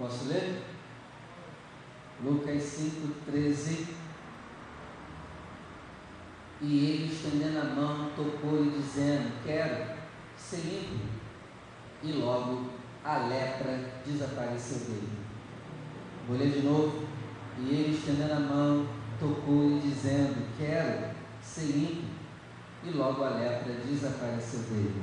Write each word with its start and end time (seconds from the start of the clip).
Posso 0.00 0.28
ler? 0.28 0.62
Lucas 2.24 2.62
5, 2.62 3.06
13. 3.26 3.86
E 6.62 6.86
ele, 6.86 7.12
estendendo 7.12 7.58
a 7.58 7.64
mão, 7.64 8.10
tocou-lhe, 8.16 8.70
dizendo: 8.70 9.30
Quero 9.44 9.94
ser 10.38 10.62
limpo. 10.62 11.04
E 12.02 12.12
logo 12.12 12.70
a 13.04 13.18
lepra 13.26 14.00
desapareceu 14.06 14.78
dele. 14.86 15.08
Vou 16.26 16.38
ler 16.38 16.50
de 16.50 16.62
novo. 16.62 17.06
E 17.58 17.68
ele, 17.68 17.94
estendendo 17.94 18.32
a 18.32 18.40
mão, 18.40 18.86
tocou-lhe, 19.18 19.80
dizendo: 19.80 20.56
Quero 20.56 21.14
ser 21.42 21.66
limpo. 21.66 22.08
E 22.84 22.90
logo 22.90 23.22
a 23.22 23.30
lepra 23.30 23.74
desapareceu 23.84 24.60
dele. 24.60 25.02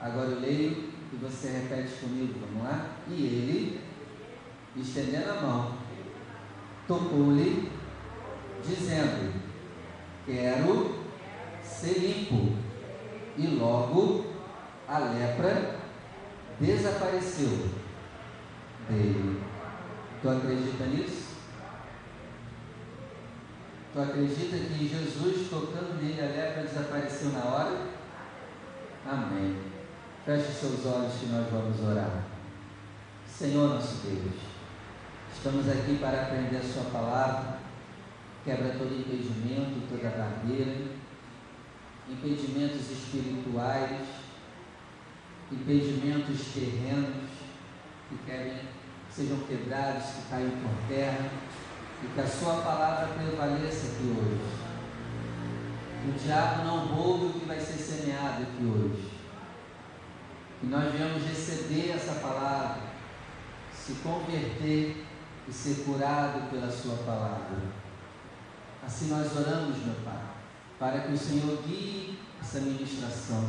Agora 0.00 0.30
eu 0.30 0.40
leio 0.40 0.90
e 1.12 1.16
você 1.16 1.48
repete 1.48 2.00
comigo, 2.00 2.40
vamos 2.40 2.62
lá? 2.62 2.96
E 3.08 3.12
ele, 3.12 3.89
estendendo 4.76 5.30
a 5.30 5.40
mão, 5.40 5.78
tocou-lhe, 6.86 7.70
dizendo: 8.64 9.40
Quero 10.26 11.00
ser 11.62 11.98
limpo. 11.98 12.56
E 13.36 13.46
logo 13.46 14.26
a 14.86 14.98
lepra 14.98 15.76
desapareceu 16.58 17.70
dele. 18.88 19.40
Tu 20.20 20.28
acredita 20.28 20.84
nisso? 20.86 21.30
Tu 23.92 24.00
acredita 24.00 24.56
que 24.56 24.88
Jesus 24.88 25.48
tocando 25.48 26.00
nele 26.00 26.20
a 26.20 26.26
lepra 26.26 26.62
desapareceu 26.64 27.30
na 27.30 27.44
hora? 27.44 27.86
Amém. 29.06 29.56
Feche 30.24 30.52
seus 30.52 30.84
olhos 30.84 31.14
que 31.14 31.26
nós 31.26 31.48
vamos 31.50 31.80
orar. 31.80 32.24
Senhor 33.26 33.70
nosso 33.70 34.06
Deus, 34.06 34.49
estamos 35.40 35.66
aqui 35.70 35.96
para 35.98 36.20
aprender 36.20 36.58
a 36.58 36.62
Sua 36.62 36.84
palavra. 36.90 37.60
Quebra 38.44 38.74
todo 38.76 38.94
impedimento, 38.94 39.88
toda 39.88 40.10
barreira, 40.10 40.82
impedimentos 42.10 42.90
espirituais, 42.90 44.06
impedimentos 45.50 46.40
terrenos 46.52 47.30
que 48.10 48.18
querem 48.26 48.60
sejam 49.10 49.38
quebrados, 49.38 50.04
que 50.10 50.28
caiam 50.28 50.50
por 50.50 50.88
terra 50.94 51.30
e 52.04 52.06
que 52.06 52.20
a 52.20 52.26
Sua 52.26 52.60
palavra 52.60 53.08
prevaleça 53.14 53.92
aqui 53.92 54.14
hoje. 54.14 54.40
O 56.06 56.18
diabo 56.18 56.64
não 56.64 56.86
roube 56.86 57.24
o 57.24 57.40
que 57.40 57.46
vai 57.46 57.58
ser 57.58 57.78
semeado 57.78 58.42
aqui 58.42 58.62
hoje. 58.62 59.10
Que 60.60 60.66
nós 60.66 60.92
venhamos 60.92 61.22
receber 61.24 61.92
essa 61.92 62.20
palavra, 62.20 62.82
se 63.72 63.94
converter 64.02 65.06
e 65.50 65.52
ser 65.52 65.84
curado 65.84 66.48
pela 66.48 66.70
Sua 66.70 66.94
palavra. 66.98 67.58
Assim 68.86 69.08
nós 69.08 69.36
oramos, 69.36 69.78
meu 69.78 69.96
Pai, 70.04 70.22
para 70.78 71.00
que 71.00 71.12
o 71.12 71.18
Senhor 71.18 71.60
guie 71.66 72.20
essa 72.40 72.60
ministração. 72.60 73.44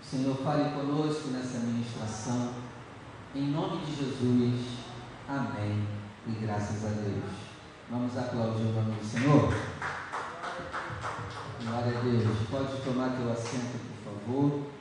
O 0.00 0.04
Senhor 0.04 0.36
fale 0.36 0.70
conosco 0.70 1.28
nessa 1.28 1.58
ministração. 1.60 2.52
Em 3.34 3.50
nome 3.50 3.86
de 3.86 3.96
Jesus. 3.96 4.66
Amém. 5.26 5.88
E 6.26 6.32
graças 6.32 6.84
a 6.84 6.88
Deus. 6.88 7.24
Vamos 7.90 8.16
aplaudir 8.16 8.64
o 8.64 8.72
nome 8.72 8.96
do 8.96 9.04
Senhor. 9.04 9.52
Glória 11.64 11.98
a 11.98 12.02
Deus. 12.02 12.48
Pode 12.50 12.82
tomar 12.82 13.16
teu 13.16 13.32
assento, 13.32 13.78
por 14.04 14.12
favor. 14.12 14.73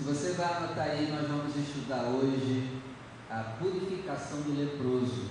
Se 0.00 0.06
você 0.06 0.32
vai 0.32 0.50
anotar 0.50 0.86
aí, 0.86 1.12
nós 1.12 1.28
vamos 1.28 1.54
estudar 1.54 2.04
hoje 2.04 2.80
a 3.28 3.58
purificação 3.58 4.40
do 4.40 4.58
leproso. 4.58 5.28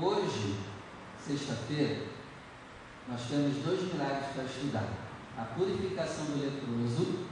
Hoje, 0.00 0.60
sexta-feira, 1.26 2.06
nós 3.08 3.22
temos 3.22 3.56
dois 3.64 3.92
milagres 3.92 4.26
para 4.36 4.44
estudar: 4.44 4.86
a 5.36 5.42
purificação 5.46 6.26
do 6.26 6.40
leproso 6.40 7.26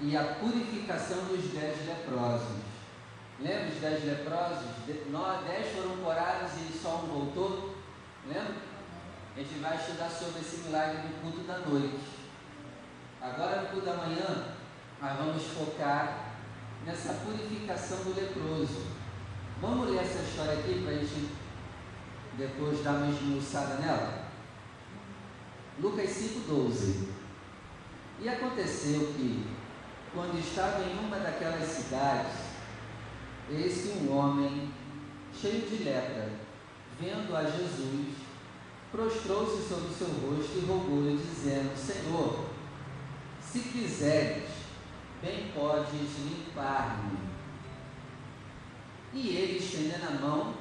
e 0.00 0.16
a 0.16 0.24
purificação 0.36 1.18
dos 1.26 1.52
dez 1.52 1.86
leprosos. 1.86 2.62
Lembra 3.40 3.68
os 3.68 3.78
dez 3.78 4.04
leprosos? 4.06 4.68
Dez 4.86 5.76
foram 5.76 5.98
curados 5.98 6.52
e 6.54 6.78
só 6.78 7.02
um 7.04 7.08
voltou? 7.08 7.76
Lembra? 8.26 8.56
A 9.36 9.38
gente 9.38 9.58
vai 9.60 9.76
estudar 9.76 10.08
sobre 10.08 10.40
esse 10.40 10.60
milagre 10.62 11.02
no 11.08 11.20
culto 11.20 11.46
da 11.46 11.58
noite. 11.58 12.17
Agora, 13.20 13.62
no 13.62 13.68
culto 13.68 13.86
da 13.86 13.94
manhã, 13.94 14.54
nós 15.00 15.16
vamos 15.18 15.42
focar 15.44 16.34
nessa 16.86 17.14
purificação 17.14 17.98
do 18.04 18.14
leproso. 18.14 18.86
Vamos 19.60 19.90
ler 19.90 20.02
essa 20.02 20.22
história 20.22 20.52
aqui 20.52 20.82
para 20.82 20.92
a 20.92 20.98
gente 20.98 21.30
depois 22.36 22.82
dar 22.84 22.92
uma 22.92 23.08
esmiuçada 23.08 23.74
nela? 23.74 24.28
Lucas 25.80 26.10
5,12. 26.10 27.08
E 28.20 28.28
aconteceu 28.28 29.12
que, 29.14 29.46
quando 30.12 30.38
estava 30.38 30.84
em 30.84 30.98
uma 30.98 31.18
daquelas 31.18 31.68
cidades, 31.68 32.34
eis 33.50 33.82
que 33.82 33.98
um 33.98 34.16
homem 34.16 34.72
cheio 35.32 35.68
de 35.68 35.84
lepra, 35.84 36.30
vendo 37.00 37.36
a 37.36 37.44
Jesus, 37.44 38.16
prostrou-se 38.90 39.68
sobre 39.68 39.88
o 39.88 39.94
seu 39.94 40.06
rosto 40.06 40.58
e 40.58 40.66
rogou-lhe, 40.66 41.16
dizendo: 41.16 41.76
Senhor, 41.76 42.47
se 43.52 43.60
quiseres, 43.60 44.44
bem 45.22 45.50
podes 45.54 46.18
limpar-me. 46.18 47.18
E 49.12 49.28
ele, 49.36 49.58
estendendo 49.58 50.06
a 50.06 50.20
mão, 50.20 50.54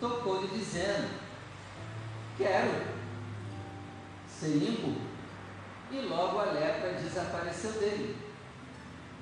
tocou-lhe, 0.00 0.48
dizendo: 0.48 1.08
Quero 2.36 2.94
ser 4.28 4.48
limpo. 4.48 5.00
E 5.92 6.00
logo 6.00 6.40
a 6.40 6.46
lepra 6.46 6.94
desapareceu 6.94 7.72
dele. 7.74 8.16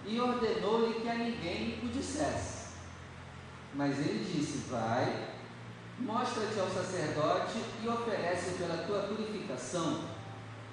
E 0.06 0.18
ordenou-lhe 0.18 1.00
que 1.00 1.08
a 1.08 1.14
ninguém 1.14 1.80
o 1.82 1.88
dissesse. 1.88 2.68
Mas 3.74 3.98
ele 3.98 4.24
disse: 4.24 4.68
Vai, 4.70 5.34
mostra-te 5.98 6.58
ao 6.58 6.70
sacerdote 6.70 7.58
e 7.84 7.88
oferece 7.88 8.52
pela 8.52 8.84
tua 8.84 9.02
purificação 9.02 10.04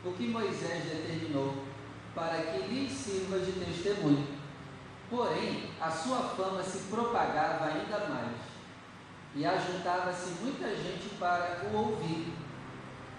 o 0.05 0.13
que 0.13 0.27
Moisés 0.27 0.85
determinou 0.85 1.68
para 2.13 2.41
que 2.43 2.67
lhe 2.67 2.89
sirva 2.89 3.39
de 3.39 3.51
testemunho. 3.53 4.27
Porém, 5.09 5.71
a 5.81 5.89
sua 5.89 6.19
fama 6.19 6.61
se 6.61 6.89
propagava 6.89 7.65
ainda 7.65 8.07
mais, 8.07 8.37
e 9.35 9.45
ajuntava-se 9.45 10.41
muita 10.41 10.67
gente 10.69 11.09
para 11.19 11.61
o 11.71 11.77
ouvir, 11.77 12.33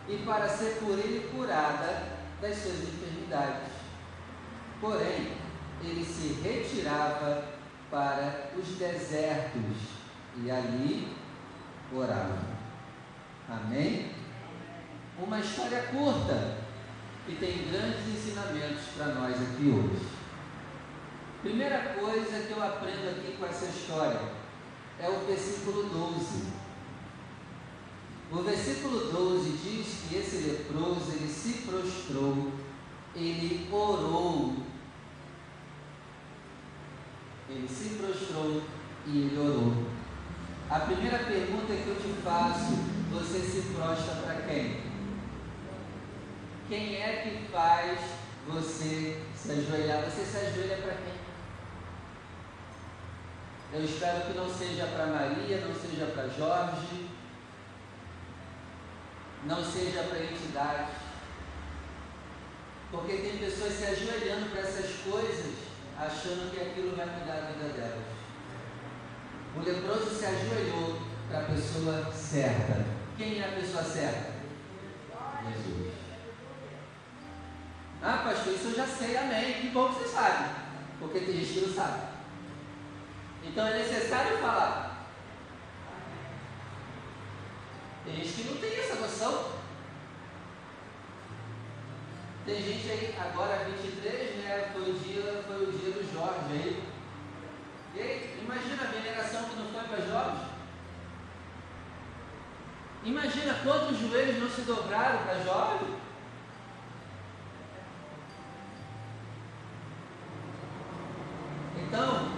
e 0.09 0.17
para 0.19 0.49
ser 0.49 0.81
por 0.81 0.99
ele 0.99 1.31
curada 1.35 2.21
das 2.41 2.57
suas 2.57 2.81
enfermidades. 2.81 3.73
Porém, 4.81 5.33
ele 5.83 6.05
se 6.05 6.41
retirava 6.43 7.45
para 7.91 8.51
os 8.57 8.69
desertos 8.77 10.01
e 10.43 10.51
ali 10.51 11.17
orava. 11.93 12.39
Amém? 13.49 14.13
Uma 15.19 15.41
história 15.41 15.83
curta, 15.83 16.59
que 17.31 17.37
tem 17.37 17.71
grandes 17.71 18.09
ensinamentos 18.09 18.83
para 18.97 19.07
nós 19.15 19.37
aqui 19.37 19.69
hoje. 19.69 20.09
Primeira 21.43 21.95
coisa 21.95 22.47
que 22.47 22.51
eu 22.51 22.63
aprendo 22.63 23.09
aqui 23.09 23.37
com 23.39 23.47
essa 23.47 23.67
história 23.67 24.21
é 24.99 25.09
o 25.09 25.27
versículo 25.27 25.85
12. 25.85 26.61
O 28.33 28.43
versículo 28.43 29.13
12 29.13 29.51
diz 29.51 29.87
que 30.09 30.17
esse 30.17 30.49
leproso 30.49 31.13
ele 31.13 31.29
se 31.29 31.63
prostrou, 31.67 32.53
ele 33.15 33.69
orou. 33.73 34.57
Ele 37.49 37.69
se 37.69 37.91
prostrou 37.91 38.63
e 39.07 39.19
ele 39.19 39.39
orou. 39.39 39.87
A 40.69 40.81
primeira 40.81 41.19
pergunta 41.19 41.75
que 41.75 41.89
eu 41.89 41.97
te 41.97 42.23
faço, 42.23 42.75
você 43.11 43.41
se 43.41 43.73
prostra 43.75 44.17
para 44.17 44.43
quem? 44.43 44.90
Quem 46.71 47.03
é 47.03 47.23
que 47.25 47.53
faz 47.53 47.99
você 48.47 49.21
se 49.35 49.51
ajoelhar? 49.51 50.05
Você 50.05 50.25
se 50.25 50.37
ajoelha 50.37 50.77
para 50.77 50.95
quem? 50.95 51.15
Eu 53.73 53.85
espero 53.85 54.21
que 54.21 54.39
não 54.39 54.49
seja 54.49 54.87
para 54.87 55.07
Maria, 55.07 55.63
não 55.63 55.75
seja 55.75 56.07
para 56.15 56.29
Jorge, 56.29 57.11
não 59.47 59.65
seja 59.65 60.05
para 60.05 60.23
entidade. 60.23 60.93
Porque 62.93 63.17
tem 63.17 63.39
pessoas 63.39 63.73
se 63.73 63.87
ajoelhando 63.87 64.51
para 64.51 64.61
essas 64.61 64.93
coisas, 65.03 65.55
achando 65.99 66.55
que 66.55 66.61
aquilo 66.61 66.95
vai 66.95 67.07
mudar 67.07 67.33
a 67.33 67.51
vida 67.51 67.69
delas. 67.75 68.05
O 69.57 69.61
leproso 69.61 70.15
se 70.15 70.25
ajoelhou 70.25 71.03
para 71.29 71.41
a 71.41 71.45
pessoa 71.47 72.13
certa. 72.13 72.87
Quem 73.19 73.41
é 73.41 73.45
a 73.45 73.61
pessoa 73.61 73.83
certa? 73.83 74.35
Jesus. 75.49 75.90
Ah, 78.03 78.23
pastor, 78.25 78.55
isso 78.55 78.69
eu 78.69 78.77
já 78.77 78.87
sei, 78.87 79.17
amém. 79.17 79.61
Que 79.61 79.69
bom 79.69 79.89
que 79.89 80.03
você 80.03 80.09
sabe. 80.09 80.51
Porque 80.99 81.21
tem 81.21 81.35
gente 81.37 81.53
que 81.53 81.67
não 81.67 81.75
sabe. 81.75 82.03
Então 83.45 83.67
é 83.67 83.79
necessário 83.79 84.39
falar. 84.39 85.07
Tem 88.05 88.17
gente 88.17 88.33
que 88.33 88.49
não 88.49 88.57
tem 88.57 88.79
essa 88.79 88.95
noção. 88.95 89.61
Tem 92.47 92.63
gente 92.63 92.91
aí, 92.91 93.15
agora 93.21 93.65
23, 93.65 94.37
né? 94.45 94.71
Foi 94.73 94.91
o 94.91 94.95
dia, 94.95 95.45
foi 95.47 95.63
o 95.65 95.73
dia 95.73 95.93
do 95.93 96.13
Jorge 96.13 96.53
aí. 96.53 96.83
E 97.95 98.43
imagina 98.43 98.83
a 98.83 98.93
veneração 98.93 99.45
que 99.45 99.57
não 99.57 99.67
foi 99.67 99.83
para 99.85 100.07
Jorge. 100.07 100.51
Imagina 103.05 103.55
quantos 103.63 103.99
joelhos 103.99 104.43
não 104.43 104.51
se 104.51 104.63
dobraram 104.63 105.25
para 105.25 105.43
Jorge. 105.43 106.00
Então, 111.91 112.29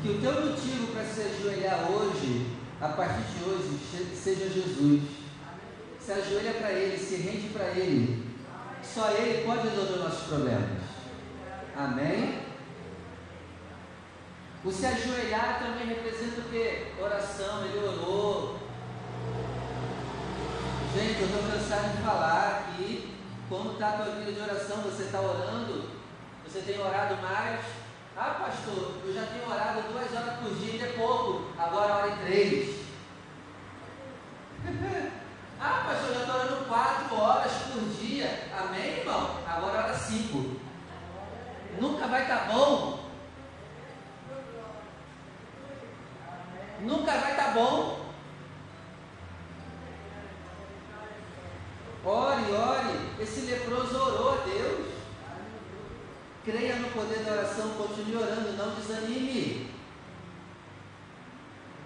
que 0.00 0.08
o 0.08 0.18
teu 0.18 0.32
motivo 0.32 0.94
para 0.94 1.04
se 1.04 1.20
ajoelhar 1.20 1.90
hoje, 1.90 2.46
a 2.80 2.88
partir 2.88 3.20
de 3.20 3.44
hoje, 3.44 3.78
seja 4.16 4.48
Jesus. 4.48 5.02
Se 6.00 6.12
ajoelha 6.12 6.54
para 6.54 6.72
Ele, 6.72 6.96
se 6.96 7.16
rende 7.16 7.50
para 7.50 7.66
Ele. 7.66 8.34
Só 8.82 9.10
Ele 9.10 9.44
pode 9.44 9.68
resolver 9.68 9.98
nossos 9.98 10.26
problemas. 10.26 10.80
Amém? 11.76 12.40
O 14.64 14.72
se 14.72 14.86
ajoelhar 14.86 15.58
também 15.58 15.88
representa 15.88 16.40
o 16.40 16.44
que? 16.44 16.92
Oração, 16.98 17.66
ele 17.66 17.78
orou. 17.78 18.58
Gente, 20.94 21.20
eu 21.20 21.26
estou 21.26 21.42
cansado 21.42 21.94
de 21.94 22.02
falar 22.02 22.74
que 22.74 23.14
como 23.50 23.72
está 23.72 23.90
a 23.90 23.92
tua 23.92 24.14
vida 24.14 24.32
de 24.32 24.40
oração, 24.40 24.78
você 24.78 25.02
está 25.02 25.20
orando, 25.20 25.90
você 26.46 26.60
tem 26.60 26.80
orado 26.80 27.16
mais. 27.22 27.79
Ah, 28.16 28.44
pastor, 28.44 28.96
eu 29.04 29.14
já 29.14 29.26
tenho 29.26 29.48
orado 29.48 29.82
duas 29.82 30.12
horas 30.12 30.38
por 30.40 30.54
dia, 30.56 30.84
é 30.84 30.92
pouco, 30.92 31.52
agora 31.58 31.94
ora 31.94 32.08
em 32.08 32.16
três. 32.26 32.80
ah, 35.60 35.84
pastor, 35.86 36.08
eu 36.08 36.14
já 36.14 36.20
estou 36.20 36.34
orando 36.34 36.64
quatro 36.66 37.16
horas 37.16 37.52
por 37.72 37.82
dia. 38.00 38.48
Amém, 38.58 38.98
irmão? 38.98 39.38
Agora 39.46 39.84
ora 39.84 39.94
cinco. 39.94 40.60
Nunca 41.80 42.08
vai 42.08 42.22
estar 42.22 42.46
tá 42.46 42.52
bom. 42.52 43.10
Nunca 46.80 47.12
vai 47.12 47.30
estar 47.30 47.44
tá 47.44 47.50
bom. 47.52 48.00
Ore, 52.04 52.52
ore. 52.52 53.22
Esse 53.22 53.40
leproso 53.42 53.96
orou 53.96 54.32
a 54.32 54.44
Deus. 54.44 54.90
Creia 56.44 56.76
oração, 57.32 57.70
continue 57.70 58.16
orando, 58.16 58.52
não 58.56 58.74
desanime. 58.74 59.70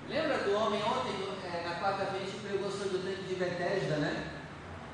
Lembra 0.08 0.38
do 0.38 0.54
homem 0.54 0.82
ontem, 0.82 1.12
é, 1.44 1.66
na 1.66 1.80
quarta-feira, 1.80 2.26
gente 2.26 2.40
pregou 2.40 2.70
sobre 2.70 2.98
o 2.98 3.02
tanque 3.02 3.22
de 3.22 3.34
Bethesda, 3.36 3.96
né? 3.96 4.30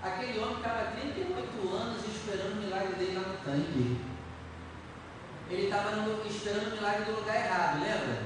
Aquele 0.02 0.38
homem 0.38 0.56
estava 0.56 0.92
38 0.92 1.76
anos 1.76 2.04
esperando 2.06 2.52
o 2.52 2.62
milagre 2.62 2.94
dele 2.94 3.18
lá 3.18 3.28
no 3.28 3.38
tanque. 3.38 4.00
Ele 5.50 5.64
estava 5.64 5.90
esperando 6.26 6.72
o 6.72 6.76
milagre 6.76 7.04
do 7.04 7.20
lugar 7.20 7.36
errado, 7.36 7.80
lembra? 7.80 8.22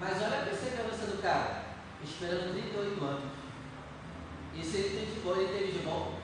Mas 0.00 0.22
olha 0.22 0.40
a 0.40 0.44
perseverança 0.44 1.06
do 1.06 1.22
cara, 1.22 1.64
esperando 2.02 2.52
38 2.52 3.04
anos. 3.04 3.32
E 4.54 4.64
se 4.64 4.76
ele 4.78 5.14
de 5.14 5.20
bom, 5.20 5.36
ele 5.36 5.58
teve 5.58 5.72
de 5.72 5.78
bom. 5.84 6.18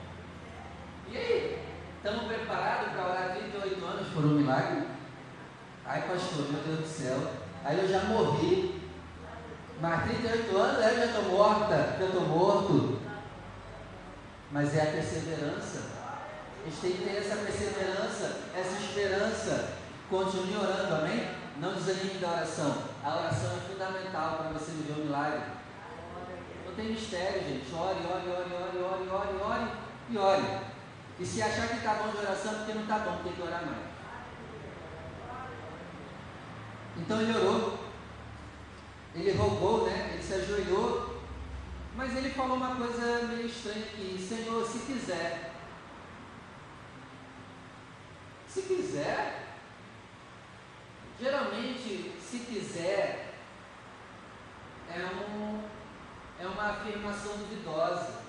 E 1.11 1.17
aí? 1.17 1.65
Estamos 1.97 2.27
preparados 2.27 2.93
para 2.93 3.03
orar 3.03 3.35
38 3.35 3.85
anos 3.85 4.04
por 4.15 4.25
um 4.25 4.35
milagre? 4.35 4.87
Ai, 5.85 6.01
pastor, 6.07 6.51
meu 6.51 6.63
Deus 6.63 6.79
do 6.79 6.87
céu. 6.87 7.31
Aí 7.63 7.77
eu 7.79 7.87
já 7.87 8.05
morri. 8.05 8.81
Mas 9.79 10.03
38 10.05 10.57
anos, 10.57 10.85
eu 10.85 10.95
já 10.95 11.05
estou 11.05 11.23
morta, 11.23 11.95
já 11.99 12.05
estou 12.05 12.21
morto. 12.21 12.99
Mas 14.51 14.75
é 14.75 14.81
a 14.81 14.91
perseverança. 14.93 15.81
A 16.65 16.69
gente 16.69 16.81
tem 16.81 16.91
que 16.93 17.03
ter 17.03 17.17
essa 17.17 17.35
perseverança, 17.35 18.39
essa 18.55 18.79
esperança. 18.79 19.73
Continue 20.09 20.57
orando, 20.57 20.95
amém? 20.95 21.29
Não 21.59 21.75
desanime 21.75 22.19
da 22.19 22.31
oração. 22.31 22.77
A 23.03 23.17
oração 23.17 23.51
é 23.57 23.69
fundamental 23.71 24.37
para 24.37 24.49
você 24.49 24.71
viver 24.71 25.01
o 25.01 25.05
milagre 25.05 25.55
tem 26.75 26.89
mistério, 26.89 27.41
gente. 27.41 27.73
Ore, 27.73 27.99
ore, 28.05 28.29
ore, 28.29 28.53
ore, 28.53 28.77
ore, 28.83 29.09
ore, 29.09 29.41
ore 29.41 29.71
e 30.09 30.17
ore. 30.17 30.43
E 31.19 31.25
se 31.25 31.41
achar 31.41 31.69
que 31.69 31.77
está 31.77 31.93
bom 31.93 32.09
de 32.09 32.17
oração, 32.17 32.53
porque 32.55 32.73
não 32.73 32.81
está 32.81 32.99
bom, 32.99 33.19
tem 33.23 33.33
que 33.33 33.41
orar 33.41 33.65
mais. 33.65 33.94
Então 36.97 37.21
ele 37.21 37.37
orou, 37.37 37.79
ele 39.13 39.31
rogou, 39.31 39.85
né? 39.85 40.11
Ele 40.13 40.23
se 40.23 40.33
ajoelhou, 40.33 41.21
mas 41.95 42.15
ele 42.15 42.29
falou 42.29 42.57
uma 42.57 42.75
coisa 42.75 43.23
meio 43.27 43.47
estranha 43.47 43.85
Senhor, 44.27 44.65
se 44.65 44.79
quiser. 44.79 45.51
Se 48.47 48.61
quiser, 48.63 49.55
geralmente, 51.19 52.13
se 52.19 52.39
quiser, 52.39 53.35
é 54.89 54.99
um 54.99 55.61
é 56.39 56.47
uma 56.47 56.71
afirmação 56.71 57.37
duvidosa. 57.37 58.21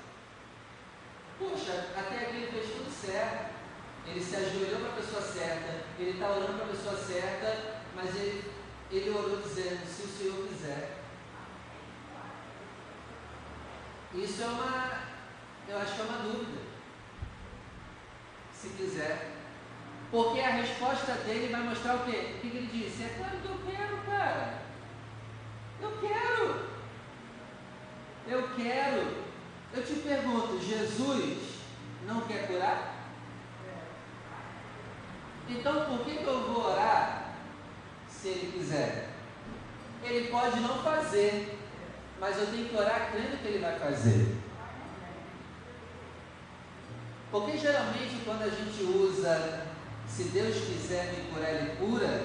Poxa, 1.39 1.89
até 1.97 2.19
aqui 2.19 2.37
ele 2.37 2.53
fez 2.53 2.71
tudo 2.77 2.91
certo. 2.91 3.57
Ele 4.07 4.23
se 4.23 4.37
ajoelhou 4.37 4.81
para 4.81 4.91
a 4.91 4.97
pessoa 4.97 5.23
certa, 5.23 5.85
ele 5.99 6.11
está 6.11 6.31
orando 6.31 6.55
para 6.55 6.65
a 6.65 6.69
pessoa 6.69 6.97
certa, 6.97 7.83
mas 7.95 8.15
ele 8.15 9.11
orou 9.11 9.43
dizendo, 9.43 9.85
se 9.85 10.03
o 10.03 10.09
Senhor 10.09 10.47
quiser. 10.47 11.03
Isso 14.15 14.43
é 14.43 14.47
uma, 14.47 15.01
eu 15.69 15.79
acho 15.79 15.95
que 15.95 16.01
é 16.01 16.05
uma 16.05 16.19
dúvida. 16.19 16.61
Se 18.53 18.69
quiser. 18.71 19.33
Porque 20.11 20.41
a 20.41 20.51
resposta 20.51 21.13
dele 21.13 21.53
vai 21.53 21.63
mostrar 21.63 21.97
o 21.97 22.05
quê? 22.05 22.37
O 22.37 22.41
que, 22.41 22.47
ele 22.47 22.71
disse? 22.73 23.03
É 23.03 23.15
claro 23.19 23.39
que 23.39 23.49
eu 23.49 23.59
quero, 23.67 23.99
cara. 24.07 24.63
Eu 25.81 25.99
quero. 26.01 26.71
Eu 28.29 28.49
quero. 28.57 29.27
Eu 29.75 29.85
te 29.85 29.95
pergunto, 29.95 30.61
Jesus 30.61 31.57
não 32.07 32.21
quer 32.23 32.47
curar? 32.47 32.95
Então 35.49 35.85
por 35.85 36.05
que, 36.05 36.17
que 36.17 36.27
eu 36.27 36.53
vou 36.53 36.73
orar 36.73 37.35
se 38.09 38.29
ele 38.29 38.53
quiser? 38.53 39.11
Ele 40.03 40.29
pode 40.29 40.61
não 40.61 40.83
fazer, 40.83 41.59
mas 42.21 42.39
eu 42.39 42.47
tenho 42.47 42.69
que 42.69 42.77
orar 42.77 43.11
crendo 43.13 43.37
que 43.39 43.49
ele 43.49 43.59
vai 43.59 43.79
fazer. 43.79 44.37
Porque 47.31 47.59
geralmente 47.59 48.23
quando 48.25 48.43
a 48.43 48.49
gente 48.49 48.83
usa 48.83 49.67
se 50.09 50.25
Deus 50.25 50.57
quiser 50.57 51.13
me 51.13 51.31
curar, 51.31 51.51
ele 51.51 51.77
cura, 51.77 52.25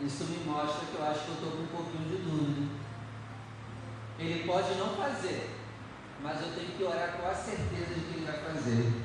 isso 0.00 0.24
me 0.24 0.44
mostra 0.44 0.86
que 0.86 0.94
eu 0.94 1.04
acho 1.04 1.24
que 1.24 1.28
eu 1.28 1.34
estou 1.34 1.50
com 1.50 1.62
um 1.62 1.66
pouquinho 1.66 2.08
de 2.08 2.16
dúvida. 2.18 2.78
Ele 4.18 4.46
pode 4.46 4.74
não 4.74 4.94
fazer, 4.94 5.50
mas 6.22 6.40
eu 6.40 6.52
tenho 6.54 6.76
que 6.76 6.84
orar 6.84 7.12
com 7.12 7.28
a 7.28 7.34
certeza 7.34 7.94
de 7.94 8.00
que 8.00 8.18
ele 8.18 8.26
vai 8.26 8.38
fazer. 8.38 9.02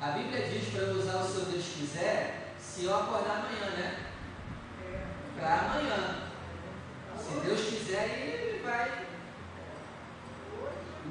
A 0.00 0.10
Bíblia 0.12 0.48
diz 0.48 0.68
para 0.70 0.92
usar 0.92 1.16
o 1.18 1.28
seu 1.28 1.44
Deus 1.46 1.64
quiser, 1.64 2.54
se 2.58 2.84
eu 2.84 2.94
acordar 2.94 3.46
amanhã, 3.46 3.70
né? 3.76 4.06
Para 5.38 5.54
amanhã. 5.54 6.29
Se 7.20 7.40
Deus 7.46 7.60
quiser, 7.60 8.08
ele 8.08 8.62
vai. 8.62 9.06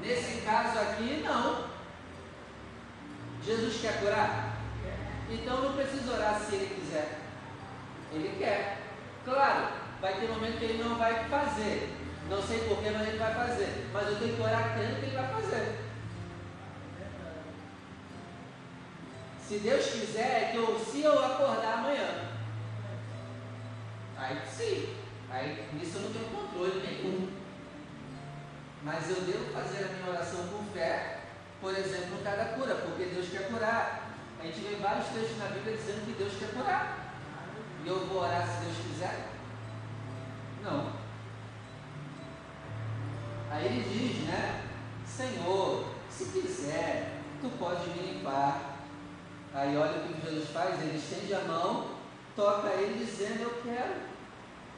Nesse 0.01 0.41
caso 0.41 0.79
aqui, 0.79 1.21
não. 1.23 1.69
Jesus 3.43 3.81
quer 3.81 3.99
curar? 3.99 4.57
Então 5.29 5.61
não 5.61 5.73
precisa 5.73 6.13
orar 6.13 6.39
se 6.39 6.55
ele 6.55 6.75
quiser. 6.75 7.19
Ele 8.11 8.35
quer. 8.37 8.77
Claro, 9.23 9.73
vai 10.01 10.13
ter 10.13 10.27
momento 10.27 10.57
que 10.57 10.65
ele 10.65 10.83
não 10.83 10.97
vai 10.97 11.27
fazer. 11.29 11.95
Não 12.29 12.41
sei 12.41 12.59
porquê, 12.67 12.91
mas 12.91 13.07
ele 13.07 13.17
vai 13.17 13.33
fazer. 13.33 13.89
Mas 13.93 14.07
eu 14.07 14.19
tenho 14.19 14.35
que 14.35 14.41
orar 14.41 14.73
crendo 14.73 14.99
que 14.99 15.05
ele 15.05 15.15
vai 15.15 15.27
fazer. 15.27 15.79
Se 19.47 19.57
Deus 19.57 19.85
quiser, 19.85 20.43
é 20.43 20.49
que 20.51 20.57
eu, 20.57 20.79
se 20.79 21.01
eu 21.01 21.25
acordar 21.25 21.79
amanhã, 21.79 22.29
aí 24.15 24.39
sim, 24.47 24.95
aí 25.31 25.69
nisso 25.73 25.97
eu 25.97 26.01
não 26.01 26.11
tenho 26.11 26.29
controle 26.29 26.81
nenhum. 26.81 27.31
Mas 28.83 29.09
eu 29.09 29.21
devo 29.21 29.53
fazer 29.53 29.83
a 29.83 29.87
minha 29.87 30.09
oração 30.09 30.47
com 30.47 30.63
fé, 30.73 31.19
por 31.59 31.75
exemplo, 31.75 32.17
no 32.17 32.23
cada 32.23 32.45
cura, 32.45 32.75
porque 32.75 33.05
Deus 33.05 33.29
quer 33.29 33.49
curar. 33.49 34.09
A 34.39 34.45
gente 34.45 34.61
vê 34.61 34.75
vários 34.75 35.07
textos 35.07 35.37
na 35.37 35.47
Bíblia 35.47 35.75
dizendo 35.75 36.05
que 36.05 36.17
Deus 36.17 36.33
quer 36.39 36.53
curar. 36.53 37.15
E 37.83 37.87
eu 37.87 38.05
vou 38.07 38.21
orar 38.21 38.47
se 38.47 38.63
Deus 38.63 38.77
quiser. 38.77 39.27
Não. 40.63 40.93
Aí 43.51 43.65
ele 43.65 43.83
diz, 43.83 44.27
né? 44.27 44.63
Senhor, 45.05 45.85
se 46.09 46.25
tu 47.41 47.49
pode 47.57 47.89
me 47.89 48.13
limpar. 48.13 48.77
Aí 49.53 49.75
olha 49.75 49.99
o 49.99 50.13
que 50.13 50.29
Jesus 50.29 50.49
faz, 50.49 50.81
ele 50.81 50.97
estende 50.97 51.33
a 51.33 51.41
mão, 51.41 51.95
toca 52.35 52.69
ele 52.69 53.03
dizendo, 53.03 53.41
eu 53.43 53.61
quero. 53.63 54.08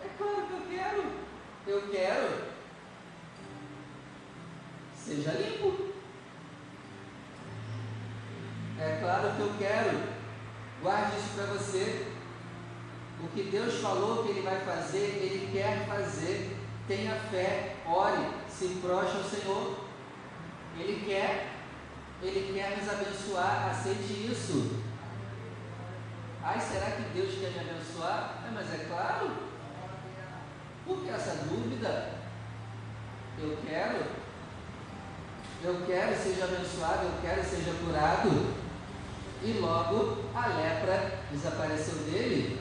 É 0.04 0.10
claro 0.18 0.48
que 0.48 0.54
eu 0.54 0.62
quero. 0.70 1.04
Eu 1.68 1.90
quero. 1.90 2.52
Seja 4.96 5.32
limpo. 5.32 5.92
É 8.80 8.98
claro 9.00 9.36
que 9.36 9.42
eu 9.42 9.54
quero. 9.60 10.04
Guarde 10.82 11.18
isso 11.18 11.36
para 11.36 11.46
você. 11.46 12.08
O 13.24 13.28
que 13.28 13.44
Deus 13.44 13.76
falou 13.82 14.24
que 14.24 14.32
Ele 14.32 14.42
vai 14.42 14.60
fazer, 14.62 14.98
Ele 14.98 15.52
quer 15.52 15.86
fazer. 15.86 16.58
Tenha 16.88 17.16
fé, 17.16 17.78
ore, 17.86 18.28
se 18.50 18.80
prostre 18.82 19.20
ao 19.20 19.24
Senhor. 19.24 19.86
Ele 20.78 21.06
quer, 21.06 21.52
Ele 22.24 22.54
quer 22.54 22.78
nos 22.78 22.90
abençoar, 22.90 23.70
aceite 23.70 24.32
isso. 24.32 24.82
Ai, 26.44 26.60
será 26.60 26.92
que 26.92 27.04
Deus 27.14 27.36
quer 27.40 27.52
me 27.52 27.70
abençoar? 27.70 28.44
É, 28.48 28.52
mas 28.52 28.74
é 28.74 28.86
claro. 28.86 29.51
Por 30.92 31.04
que 31.04 31.10
essa 31.10 31.46
dúvida? 31.46 32.10
Eu 33.40 33.58
quero. 33.66 34.06
Eu 35.64 35.86
quero 35.86 36.16
seja 36.22 36.44
abençoado, 36.44 37.06
eu 37.06 37.22
quero 37.22 37.42
seja 37.46 37.72
curado. 37.86 38.54
E 39.42 39.54
logo 39.54 40.18
a 40.36 40.48
lepra 40.48 41.20
desapareceu 41.32 41.96
dele. 42.04 42.60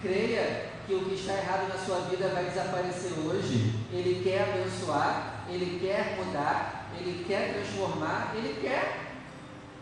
Creia 0.00 0.70
que 0.86 0.94
o 0.94 1.04
que 1.04 1.16
está 1.16 1.32
errado 1.32 1.68
na 1.68 1.84
sua 1.84 1.98
vida 2.08 2.28
vai 2.28 2.44
desaparecer 2.44 3.12
hoje. 3.26 3.74
Ele 3.92 4.22
quer 4.22 4.42
abençoar, 4.42 5.46
ele 5.48 5.80
quer 5.80 6.16
mudar, 6.16 6.90
ele 6.96 7.24
quer 7.26 7.54
transformar, 7.54 8.34
ele 8.36 8.60
quer. 8.60 9.16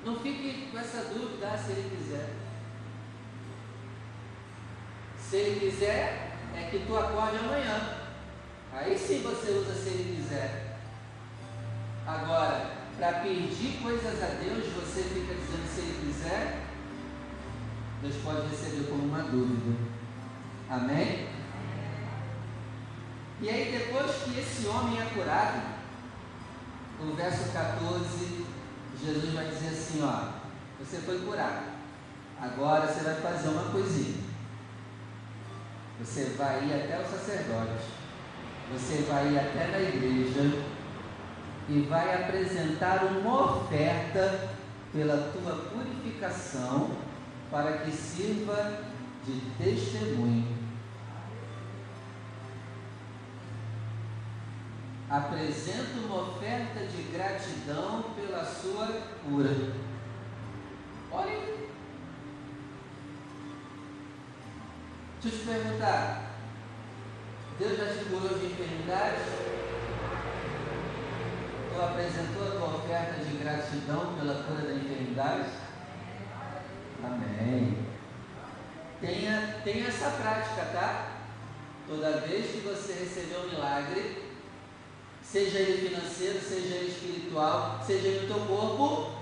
Não 0.03 0.19
fique 0.21 0.71
com 0.73 0.79
essa 0.79 1.05
dúvida 1.13 1.59
se 1.59 1.73
ele 1.73 1.95
quiser. 1.95 2.31
Se 5.19 5.37
ele 5.37 5.61
quiser, 5.61 6.26
é 6.57 6.69
que 6.71 6.87
tu 6.87 6.97
acorde 6.97 7.37
amanhã. 7.37 7.99
Aí 8.73 8.99
sim 8.99 9.23
você 9.23 9.53
usa 9.53 9.75
se 9.75 9.89
ele 9.91 10.17
quiser. 10.17 10.79
Agora, 12.07 12.71
para 12.97 13.21
pedir 13.21 13.83
coisas 13.83 14.23
a 14.23 14.27
Deus, 14.27 14.73
você 14.75 15.03
fica 15.03 15.35
dizendo 15.35 15.69
se 15.69 15.81
ele 15.81 16.07
quiser, 16.07 16.63
Deus 18.01 18.17
pode 18.25 18.49
receber 18.49 18.89
como 18.89 19.05
uma 19.05 19.23
dúvida. 19.23 19.77
Amém? 20.69 21.29
E 23.41 23.51
aí, 23.51 23.71
depois 23.71 24.23
que 24.23 24.39
esse 24.41 24.67
homem 24.67 25.01
é 25.01 25.05
curado, 25.15 25.77
no 27.01 27.15
verso 27.15 27.53
14, 27.53 28.47
Jesus 29.03 29.35
vai 29.35 29.49
dizer 29.49 29.69
assim: 29.69 30.03
Ó, 30.03 30.33
você 30.79 30.99
foi 30.99 31.21
curado, 31.21 31.67
agora 32.41 32.87
você 32.87 33.01
vai 33.01 33.15
fazer 33.17 33.49
uma 33.49 33.71
coisinha. 33.71 34.26
Você 35.99 36.35
vai 36.37 36.65
ir 36.67 36.75
até 36.75 37.01
o 37.01 37.11
sacerdote, 37.11 37.85
você 38.71 39.03
vai 39.09 39.29
ir 39.29 39.39
até 39.39 39.69
na 39.69 39.81
igreja. 39.81 40.77
E 41.69 41.81
vai 41.81 42.23
apresentar 42.23 43.03
uma 43.05 43.57
oferta 43.57 44.51
pela 44.93 45.33
tua 45.33 45.57
purificação 45.71 46.91
para 47.51 47.79
que 47.79 47.91
sirva 47.91 48.85
de 49.25 49.41
testemunho. 49.59 50.57
Apresenta 55.11 55.99
uma 56.05 56.23
oferta 56.23 56.81
de 56.87 57.03
gratidão 57.13 58.05
pela 58.15 58.45
sua 58.45 58.87
cura. 59.25 59.73
Olha 61.11 61.66
Deixa 65.23 65.37
eu 65.37 65.41
te 65.41 65.47
perguntar. 65.47 66.31
Deus 67.59 67.79
já 67.79 67.87
te 67.87 68.05
curou 68.11 68.39
de 68.39 68.47
enfermidade? 68.47 69.23
Tu 71.73 71.83
apresentou 71.83 72.47
a 72.47 72.51
tua 72.51 72.77
oferta 72.77 73.25
de 73.25 73.37
gratidão 73.39 74.15
pela 74.15 74.45
cura 74.45 74.63
da 74.63 74.75
enfermidade? 74.75 75.51
Amém. 77.03 77.87
Tenha, 79.01 79.61
tenha 79.65 79.89
essa 79.89 80.11
prática, 80.11 80.67
tá? 80.73 81.13
Toda 81.89 82.21
vez 82.21 82.51
que 82.51 82.61
você 82.61 82.93
receber 82.93 83.39
um 83.39 83.51
milagre, 83.51 84.23
seja 85.23 85.59
ele 85.59 85.89
financeiro, 85.89 86.41
seja 86.41 86.75
ele 86.75 86.89
espiritual, 86.89 87.83
seja 87.87 88.09
ele 88.09 88.27
no 88.27 88.35
teu 88.35 88.47
corpo, 88.47 89.13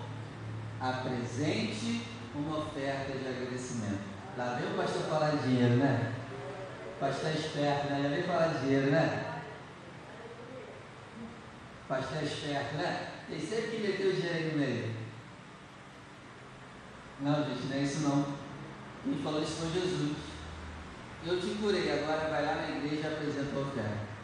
apresente 0.81 2.03
uma 2.35 2.59
oferta 2.59 3.13
de 3.17 3.29
agradecimento. 3.29 4.14
Lá 4.37 4.55
vem 4.55 4.73
o 4.73 4.77
pastor 4.77 5.03
falar 5.03 5.31
de 5.31 5.49
dinheiro, 5.49 5.77
né? 5.77 6.13
O 6.97 7.01
pastor 7.01 7.31
é 7.31 7.35
esperto, 7.35 7.87
né? 7.89 8.01
Já 8.03 8.09
vem 8.09 8.23
falar 8.25 8.47
de 8.49 8.59
dinheiro, 8.61 8.91
né? 8.91 9.41
O 11.85 11.89
pastor 11.89 12.19
é 12.19 12.25
esperto, 12.25 12.75
né? 12.75 13.09
Tem 13.29 13.39
sempre 13.39 13.71
que 13.71 13.83
meter 13.87 14.07
o 14.07 14.13
dinheiro 14.13 14.53
no 14.53 14.59
meio. 14.59 14.95
Não, 17.21 17.45
gente, 17.45 17.67
não 17.67 17.77
é 17.77 17.81
isso 17.81 18.01
não. 18.01 18.27
Quem 19.05 19.23
falou 19.23 19.43
isso 19.43 19.57
foi 19.57 19.81
Jesus. 19.81 20.17
Eu 21.27 21.41
te 21.41 21.55
curei, 21.55 21.93
agora 21.93 22.29
vai 22.29 22.45
lá 22.45 22.55
na 22.57 22.77
igreja 22.77 23.09
e 23.09 23.13
apresenta 23.13 23.57
a 23.57 23.61
oferta. 23.61 24.15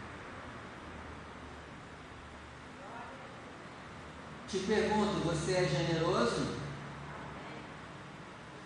Te 4.48 4.58
pergunto, 4.58 5.24
você 5.24 5.52
é 5.52 5.64
generoso? 5.64 6.59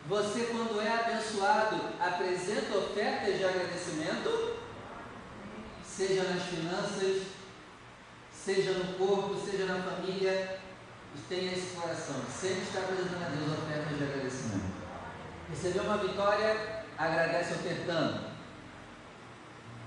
Você, 0.07 0.47
quando 0.47 0.81
é 0.81 0.89
abençoado, 0.89 1.81
apresenta 1.99 2.77
ofertas 2.77 3.39
de 3.39 3.45
agradecimento? 3.45 4.59
Seja 5.83 6.25
nas 6.25 6.43
finanças, 6.43 7.23
seja 8.33 8.73
no 8.73 8.95
corpo, 8.95 9.35
seja 9.35 9.65
na 9.65 9.83
família, 9.83 10.61
tenha 11.29 11.53
esse 11.53 11.77
coração. 11.77 12.17
Sempre 12.29 12.63
está 12.63 12.81
apresentando 12.81 13.25
a 13.25 13.29
Deus 13.29 13.59
ofertas 13.59 13.97
de 13.97 14.05
agradecimento. 14.05 14.75
Recebeu 15.49 15.85
uma 15.85 15.99
vitória, 15.99 16.85
agradece 16.99 17.55
ofertando. 17.55 18.27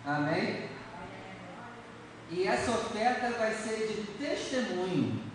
Amém? 0.06 0.70
E 2.32 2.48
essa 2.48 2.72
oferta 2.72 3.30
vai 3.32 3.54
ser 3.54 3.88
de 3.88 4.04
testemunho 4.18 5.28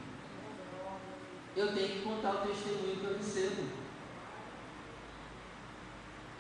eu 1.55 1.75
tenho 1.75 1.89
que 1.89 2.01
contar 2.01 2.33
o 2.33 2.47
testemunho 2.49 2.97
que 2.97 3.05
eu 3.05 3.17
recebo. 3.19 3.82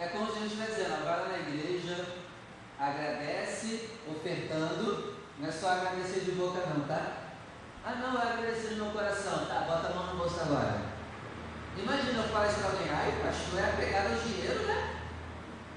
É 0.02 0.08
como 0.08 0.32
a 0.32 0.34
gente 0.34 0.56
vai 0.56 0.66
dizendo, 0.66 0.94
agora 0.94 1.28
na 1.28 1.38
igreja, 1.38 2.04
agradece, 2.76 3.88
ofertando, 4.10 5.14
não 5.38 5.48
é 5.48 5.52
só 5.52 5.68
agradecer 5.68 6.24
de 6.24 6.32
boca 6.32 6.58
não, 6.66 6.88
tá? 6.88 7.18
Ah 7.86 7.94
não, 7.94 8.20
é 8.20 8.32
agradecer 8.32 8.70
no 8.70 8.86
meu 8.86 8.92
coração, 8.92 9.46
tá, 9.46 9.60
bota 9.60 9.86
a 9.86 9.94
mão 9.94 10.06
no 10.08 10.16
bolso 10.16 10.40
agora. 10.40 10.80
Imagina 11.78 12.20
eu 12.20 12.28
falar 12.30 12.48
isso 12.48 12.58
para 12.58 12.70
alguém, 12.70 12.90
ai 12.90 13.12
pastor, 13.22 13.60
é 13.60 13.64
apegado 13.70 14.12
ao 14.12 14.18
dinheiro, 14.18 14.66
né? 14.66 14.96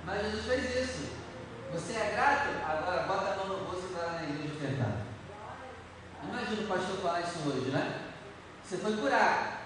Mas 0.03 0.21
Jesus 0.23 0.45
fez 0.47 0.75
isso. 0.75 1.09
Você 1.71 1.93
é 1.93 2.13
grato? 2.15 2.49
Agora 2.67 3.03
bota 3.03 3.31
a 3.31 3.35
mão 3.35 3.59
no 3.59 3.65
bolso 3.65 3.89
e 3.91 3.93
vai 3.93 4.05
lá 4.05 4.11
na 4.13 4.23
igreja 4.23 4.55
ofertar. 4.55 5.05
Imagina 6.23 6.63
o 6.63 6.67
pastor 6.67 6.97
falar 6.97 7.21
isso 7.21 7.47
hoje, 7.47 7.69
né? 7.69 8.01
Você 8.63 8.77
foi 8.77 8.97
curado. 8.97 9.59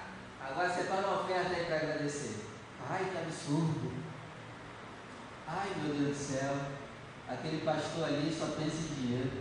Agora 0.44 0.70
você 0.70 0.84
faz 0.84 1.06
uma 1.06 1.22
oferta 1.22 1.56
aí 1.56 1.63
para 1.63 1.75
agradecer. 1.78 2.46
Ai, 2.89 3.06
que 3.10 3.18
absurdo. 3.18 3.99
Ai, 5.51 5.72
meu 5.82 5.96
Deus 5.96 6.18
do 6.18 6.24
céu. 6.24 6.56
Aquele 7.27 7.62
pastor 7.62 8.06
ali 8.06 8.32
só 8.32 8.46
pensa 8.46 8.77
em 8.77 9.01
dinheiro. 9.01 9.32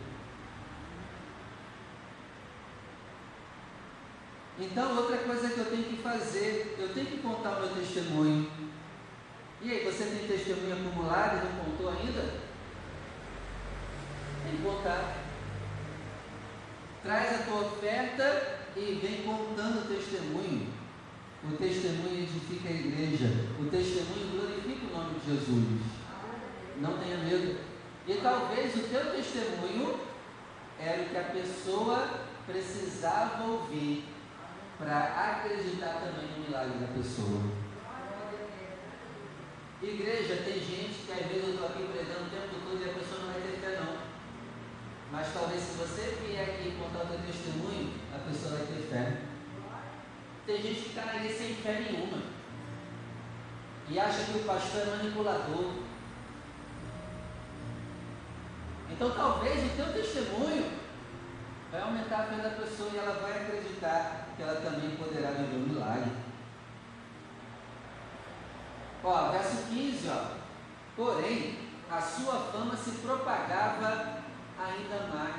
Então, 4.58 4.96
outra 4.96 5.18
coisa 5.18 5.50
que 5.50 5.58
eu 5.58 5.66
tenho 5.66 5.84
que 5.84 6.02
fazer, 6.02 6.76
eu 6.78 6.94
tenho 6.94 7.06
que 7.06 7.18
contar 7.18 7.60
meu 7.60 7.68
testemunho. 7.68 8.50
E 9.60 9.70
aí, 9.70 9.84
você 9.84 10.04
tem 10.04 10.26
testemunho 10.26 10.74
acumulado 10.74 11.36
e 11.36 11.44
não 11.44 11.64
contou 11.64 11.90
ainda? 11.90 12.22
Tem 14.44 14.56
que 14.56 14.62
contar. 14.62 15.18
Traz 17.02 17.40
a 17.40 17.44
tua 17.44 17.60
oferta 17.60 18.60
e 18.76 18.98
vem 19.02 19.22
contando 19.24 19.84
o 19.84 19.94
testemunho. 19.94 20.72
O 21.44 21.56
testemunho 21.56 22.22
edifica 22.22 22.68
a 22.68 22.72
igreja. 22.72 23.26
O 23.60 23.66
testemunho 23.66 24.30
glorifica 24.32 24.86
o 24.86 24.98
nome 24.98 25.20
de 25.20 25.26
Jesus. 25.26 25.97
Não 26.80 26.98
tenha 26.98 27.18
medo. 27.18 27.58
E 28.06 28.14
talvez 28.22 28.74
o 28.74 28.88
teu 28.88 29.12
testemunho 29.12 30.00
era 30.78 31.02
o 31.02 31.08
que 31.08 31.16
a 31.16 31.24
pessoa 31.24 32.08
precisava 32.46 33.44
ouvir 33.44 34.04
para 34.78 34.98
acreditar 34.98 36.00
também 36.00 36.30
no 36.30 36.46
milagre 36.46 36.78
da 36.78 36.86
pessoa. 36.86 37.42
Igreja, 39.82 40.42
tem 40.44 40.54
gente 40.54 41.06
que 41.06 41.12
às 41.12 41.26
vezes 41.26 41.44
eu 41.44 41.54
estou 41.54 41.66
aqui 41.68 41.84
pregando 41.92 42.26
o 42.26 42.30
tempo 42.30 42.54
todo 42.64 42.80
e 42.80 42.90
a 42.90 42.94
pessoa 42.94 43.20
não 43.20 43.32
vai 43.32 43.42
ter 43.42 43.58
fé 43.60 43.80
não. 43.80 43.96
Mas 45.12 45.32
talvez 45.32 45.60
se 45.60 45.76
você 45.78 46.18
vier 46.20 46.42
aqui 46.42 46.76
contar 46.78 47.04
o 47.04 47.08
teu 47.08 47.18
testemunho, 47.26 47.94
a 48.14 48.18
pessoa 48.28 48.56
vai 48.56 48.66
ter 48.66 48.82
fé. 48.88 49.22
Tem 50.46 50.62
gente 50.62 50.80
que 50.80 50.88
está 50.88 51.02
igreja 51.12 51.32
sem 51.32 51.54
fé 51.54 51.80
nenhuma. 51.80 52.22
E 53.90 53.98
acha 53.98 54.24
que 54.24 54.38
o 54.38 54.44
pastor 54.44 54.82
é 54.82 54.96
manipulador. 54.96 55.87
Então 58.98 59.12
talvez 59.12 59.64
o 59.64 59.76
teu 59.76 59.92
testemunho 59.92 60.72
vai 61.70 61.80
aumentar 61.80 62.18
a 62.18 62.24
fé 62.24 62.42
da 62.42 62.50
pessoa 62.50 62.90
e 62.92 62.96
ela 62.96 63.20
vai 63.22 63.30
acreditar 63.30 64.30
que 64.36 64.42
ela 64.42 64.60
também 64.60 64.96
poderá 64.96 65.30
viver 65.30 65.54
um 65.54 65.72
milagre. 65.72 66.10
Ó, 69.04 69.30
verso 69.30 69.68
15, 69.68 70.08
ó. 70.08 70.38
Porém, 70.96 71.60
a 71.88 72.00
sua 72.00 72.40
fama 72.50 72.76
se 72.76 72.90
propagava 72.98 74.18
ainda 74.58 75.14
mais. 75.14 75.36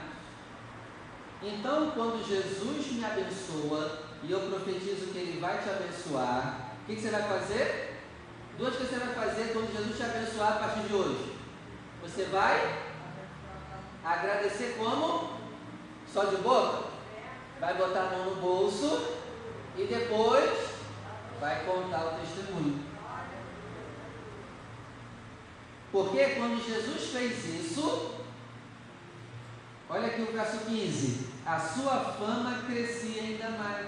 Então, 1.44 1.92
quando 1.92 2.26
Jesus 2.26 2.94
me 2.94 3.04
abençoa 3.04 4.04
e 4.24 4.32
eu 4.32 4.40
profetizo 4.40 5.12
que 5.12 5.18
Ele 5.18 5.42
vai 5.42 5.58
te 5.58 5.70
abençoar, 5.70 6.76
o 6.82 6.86
que, 6.86 6.96
que 6.96 7.02
você 7.02 7.10
vai 7.10 7.24
fazer? 7.24 8.06
Duas 8.58 8.74
coisas 8.78 8.98
você 8.98 9.06
vai 9.06 9.14
fazer 9.16 9.52
quando 9.52 9.76
Jesus 9.76 9.98
te 9.98 10.04
abençoar 10.04 10.54
a 10.54 10.60
partir 10.60 10.88
de 10.88 10.94
hoje. 10.94 11.36
Você 12.02 12.24
vai 12.24 12.89
agradecer 14.14 14.76
como? 14.78 15.38
Só 16.12 16.26
de 16.26 16.38
boca? 16.38 16.90
Vai 17.60 17.76
botar 17.76 18.02
a 18.02 18.10
mão 18.10 18.26
no 18.26 18.42
bolso 18.42 19.18
e 19.78 19.86
depois 19.86 20.70
vai 21.40 21.64
contar 21.66 22.06
o 22.06 22.20
testemunho. 22.20 22.84
Porque 25.92 26.26
quando 26.36 26.64
Jesus 26.64 27.12
fez 27.12 27.46
isso, 27.46 28.16
olha 29.90 30.08
aqui 30.08 30.22
o 30.22 30.32
verso 30.32 30.66
15: 30.66 31.28
a 31.46 31.60
sua 31.60 32.00
fama 32.00 32.64
crescia 32.66 33.22
ainda 33.22 33.50
mais. 33.52 33.88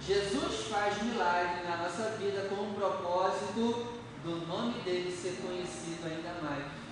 Jesus 0.00 0.66
faz 0.68 1.02
milagre 1.02 1.66
na 1.66 1.78
nossa 1.78 2.10
vida 2.18 2.48
com 2.48 2.56
o 2.56 2.74
propósito 2.74 3.94
do 4.22 4.46
nome 4.46 4.80
dele 4.80 5.10
ser 5.10 5.40
conhecido 5.42 6.06
ainda 6.06 6.40
mais. 6.42 6.83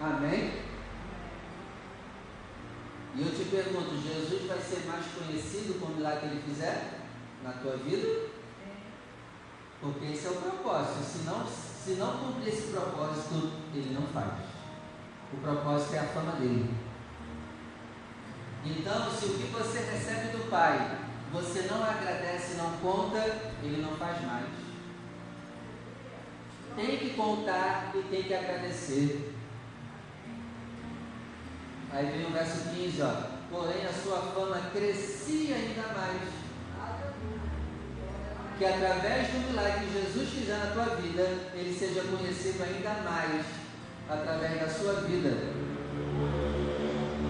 Amém? 0.00 0.62
E 3.14 3.22
eu 3.22 3.34
te 3.34 3.44
pergunto, 3.50 4.00
Jesus 4.00 4.46
vai 4.46 4.58
ser 4.58 4.86
mais 4.86 5.04
conhecido 5.06 5.84
o 5.84 5.88
milagre 5.94 6.20
que 6.20 6.26
ele 6.26 6.42
fizer 6.42 7.00
na 7.42 7.52
tua 7.52 7.76
vida? 7.76 8.30
Porque 9.80 10.06
esse 10.06 10.26
é 10.26 10.30
o 10.30 10.36
propósito. 10.36 11.04
Se 11.04 11.24
não, 11.24 11.46
se 11.46 11.90
não 11.92 12.18
cumprir 12.18 12.48
esse 12.48 12.72
propósito, 12.72 13.52
ele 13.74 13.94
não 13.94 14.06
faz. 14.06 14.40
O 15.32 15.36
propósito 15.38 15.94
é 15.94 15.98
a 15.98 16.04
fama 16.04 16.32
dele. 16.32 16.74
Então, 18.64 19.10
se 19.10 19.24
o 19.26 19.38
que 19.38 19.52
você 19.52 19.80
recebe 19.80 20.36
do 20.36 20.50
Pai 20.50 20.98
você 21.32 21.68
não 21.70 21.84
agradece, 21.84 22.54
não 22.54 22.72
conta, 22.78 23.18
ele 23.62 23.80
não 23.80 23.96
faz 23.96 24.20
mais. 24.24 24.46
Tem 26.74 26.98
que 26.98 27.10
contar 27.10 27.92
e 27.94 28.02
tem 28.02 28.22
que 28.24 28.34
agradecer. 28.34 29.39
Aí 31.92 32.06
vem 32.06 32.26
o 32.26 32.30
verso 32.30 32.70
15, 32.74 33.02
ó. 33.02 33.12
Porém 33.50 33.84
a 33.84 33.92
sua 33.92 34.18
fama 34.18 34.60
crescia 34.72 35.56
ainda 35.56 35.88
mais 35.88 36.40
que 38.60 38.66
através 38.66 39.28
do 39.28 39.48
milagre 39.48 39.86
que 39.86 40.02
Jesus 40.02 40.28
fizer 40.28 40.58
na 40.58 40.66
tua 40.72 40.96
vida, 40.96 41.22
ele 41.54 41.72
seja 41.72 42.02
conhecido 42.02 42.62
ainda 42.62 42.92
mais 43.08 43.46
através 44.06 44.60
da 44.60 44.68
sua 44.68 45.00
vida. 45.00 45.30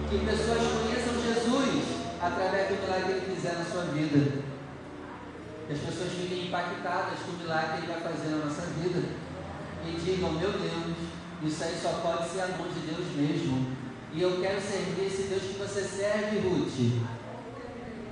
Que 0.09 0.25
pessoas 0.25 0.59
conheçam 0.59 1.23
Jesus 1.23 1.85
através 2.19 2.67
do 2.67 2.81
milagre 2.83 3.13
que 3.13 3.31
ele 3.31 3.35
fizer 3.35 3.53
na 3.53 3.63
sua 3.63 3.83
vida. 3.93 4.43
Que 5.67 5.71
as 5.71 5.79
pessoas 5.79 6.11
fiquem 6.11 6.47
impactadas 6.47 7.19
com 7.19 7.31
o 7.31 7.37
milagre 7.37 7.77
que 7.77 7.83
ele 7.85 7.93
vai 7.93 8.11
fazer 8.11 8.27
na 8.35 8.45
nossa 8.45 8.63
vida. 8.63 9.01
E 9.87 10.01
digam, 10.03 10.33
meu 10.33 10.51
Deus, 10.51 10.97
isso 11.43 11.63
aí 11.63 11.79
só 11.81 11.93
pode 12.03 12.29
ser 12.29 12.41
a 12.41 12.47
mão 12.57 12.67
de 12.67 12.81
Deus 12.81 13.07
mesmo. 13.15 13.80
E 14.13 14.21
eu 14.21 14.41
quero 14.41 14.59
servir 14.59 15.05
esse 15.05 15.23
Deus 15.23 15.41
que 15.43 15.53
você 15.53 15.81
serve, 15.83 16.39
Ruth. 16.39 17.01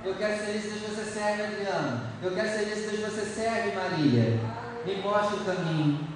Eu 0.02 0.14
quero 0.14 0.44
ser 0.44 0.56
esse 0.56 0.68
Deus 0.68 0.82
que 0.82 0.90
você 0.90 1.10
serve, 1.10 1.42
Adriano. 1.42 2.10
Eu 2.22 2.34
quero 2.34 2.48
ser 2.48 2.62
esse 2.62 2.88
Deus 2.88 2.92
que 2.92 3.10
você 3.10 3.26
serve, 3.26 3.76
Maria. 3.76 4.40
Me 4.86 4.96
mostre 5.02 5.36
o 5.36 5.44
caminho. 5.44 6.08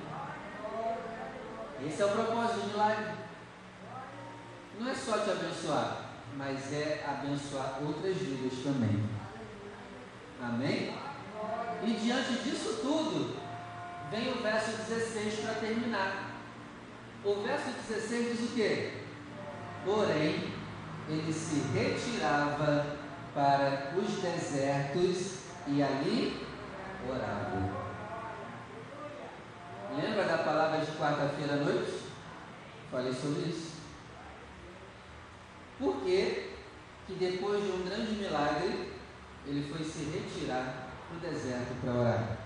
Esse 1.86 2.00
é 2.00 2.06
o 2.06 2.10
propósito 2.10 2.60
do 2.60 2.68
milagre. 2.68 3.12
Não 4.80 4.90
é 4.90 4.94
só 4.94 5.18
te 5.18 5.30
abençoar, 5.30 6.06
mas 6.34 6.72
é 6.72 7.04
abençoar 7.06 7.78
outras 7.84 8.16
vidas 8.16 8.64
também. 8.64 9.04
Amém? 10.42 10.94
E 11.84 11.90
diante 11.92 12.42
disso 12.42 12.78
tudo, 12.80 13.36
vem 14.10 14.32
o 14.32 14.42
verso 14.42 14.70
16 14.88 15.40
para 15.40 15.54
terminar. 15.54 16.30
O 17.22 17.34
verso 17.42 17.68
16 17.86 18.38
diz 18.38 18.50
o 18.50 18.54
quê? 18.54 19.03
Porém, 19.84 20.52
ele 21.08 21.32
se 21.32 21.60
retirava 21.76 22.96
para 23.34 23.92
os 23.96 24.22
desertos 24.22 25.38
e 25.66 25.82
ali 25.82 26.46
orava. 27.08 27.84
Lembra 29.96 30.24
da 30.24 30.38
palavra 30.38 30.80
de 30.84 30.92
quarta-feira 30.92 31.54
à 31.54 31.56
noite? 31.56 32.04
Falei 32.90 33.12
sobre 33.12 33.50
isso. 33.50 33.74
Por 35.78 35.96
que 36.02 36.50
que 37.06 37.14
depois 37.14 37.62
de 37.62 37.70
um 37.70 37.84
grande 37.84 38.14
milagre, 38.14 38.92
ele 39.46 39.70
foi 39.70 39.84
se 39.84 40.04
retirar 40.04 40.88
para 41.08 41.16
o 41.16 41.32
deserto 41.32 41.80
para 41.82 41.92
orar? 41.92 42.43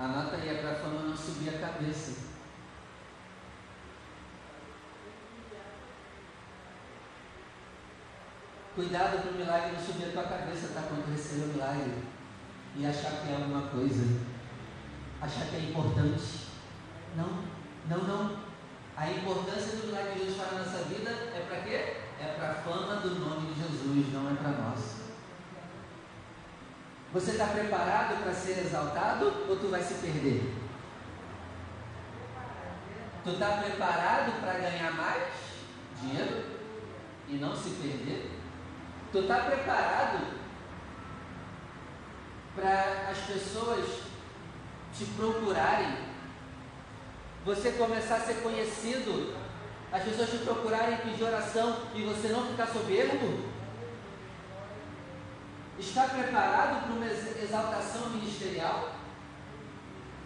Anota 0.00 0.36
aí 0.36 0.56
para 0.56 0.70
a 0.70 0.74
fama 0.76 1.02
não 1.02 1.14
subir 1.14 1.50
a 1.50 1.58
cabeça. 1.58 2.30
Cuidado 8.74 9.20
para 9.20 9.30
o 9.30 9.34
milagre 9.34 9.72
não 9.72 9.84
subir 9.84 10.06
a 10.06 10.12
tua 10.12 10.22
cabeça, 10.22 10.68
está 10.68 10.80
acontecendo 10.80 11.50
o 11.50 11.52
milagre. 11.52 12.02
E 12.76 12.86
achar 12.86 13.10
que 13.10 13.30
é 13.30 13.34
alguma 13.34 13.68
coisa. 13.68 14.20
Achar 15.20 15.44
que 15.48 15.56
é 15.56 15.60
importante. 15.68 16.46
Não, 17.14 17.44
não, 17.90 18.02
não. 18.04 18.36
A 18.96 19.10
importância 19.10 19.76
do 19.76 19.88
milagre 19.88 20.12
que 20.12 20.18
Jesus 20.20 20.38
faz 20.38 20.52
na 20.52 20.58
nossa 20.60 20.84
vida 20.84 21.10
é 21.10 21.44
para 21.46 21.60
quê? 21.60 21.74
É 22.18 22.34
para 22.38 22.52
a 22.52 22.54
fama 22.54 22.96
do 23.02 23.20
nome 23.20 23.52
de 23.52 23.60
Jesus, 23.60 24.14
não 24.14 24.30
é 24.30 24.34
para 24.34 24.52
nós. 24.52 24.99
Você 27.12 27.32
está 27.32 27.46
preparado 27.46 28.22
para 28.22 28.32
ser 28.32 28.64
exaltado 28.64 29.46
ou 29.48 29.56
tu 29.56 29.68
vai 29.68 29.82
se 29.82 29.94
perder? 29.94 30.54
Tu 33.24 33.30
está 33.30 33.48
preparado 33.56 34.40
para 34.40 34.52
ganhar 34.52 34.92
mais 34.92 35.24
dinheiro 36.00 36.44
e 37.28 37.34
não 37.34 37.54
se 37.56 37.70
perder? 37.70 38.30
Tu 39.10 39.18
está 39.18 39.40
preparado 39.40 40.24
para 42.54 43.10
as 43.10 43.18
pessoas 43.18 44.02
te 44.96 45.04
procurarem? 45.16 46.10
Você 47.44 47.72
começar 47.72 48.16
a 48.16 48.20
ser 48.20 48.34
conhecido, 48.34 49.34
as 49.90 50.04
pessoas 50.04 50.30
te 50.30 50.38
procurarem 50.38 50.98
pedir 50.98 51.24
oração 51.24 51.76
e 51.92 52.04
você 52.04 52.28
não 52.28 52.46
ficar 52.46 52.68
soberbo? 52.68 53.49
Está 55.80 56.02
preparado 56.04 56.82
para 56.84 56.92
uma 56.92 57.06
exaltação 57.06 58.10
ministerial? 58.10 58.90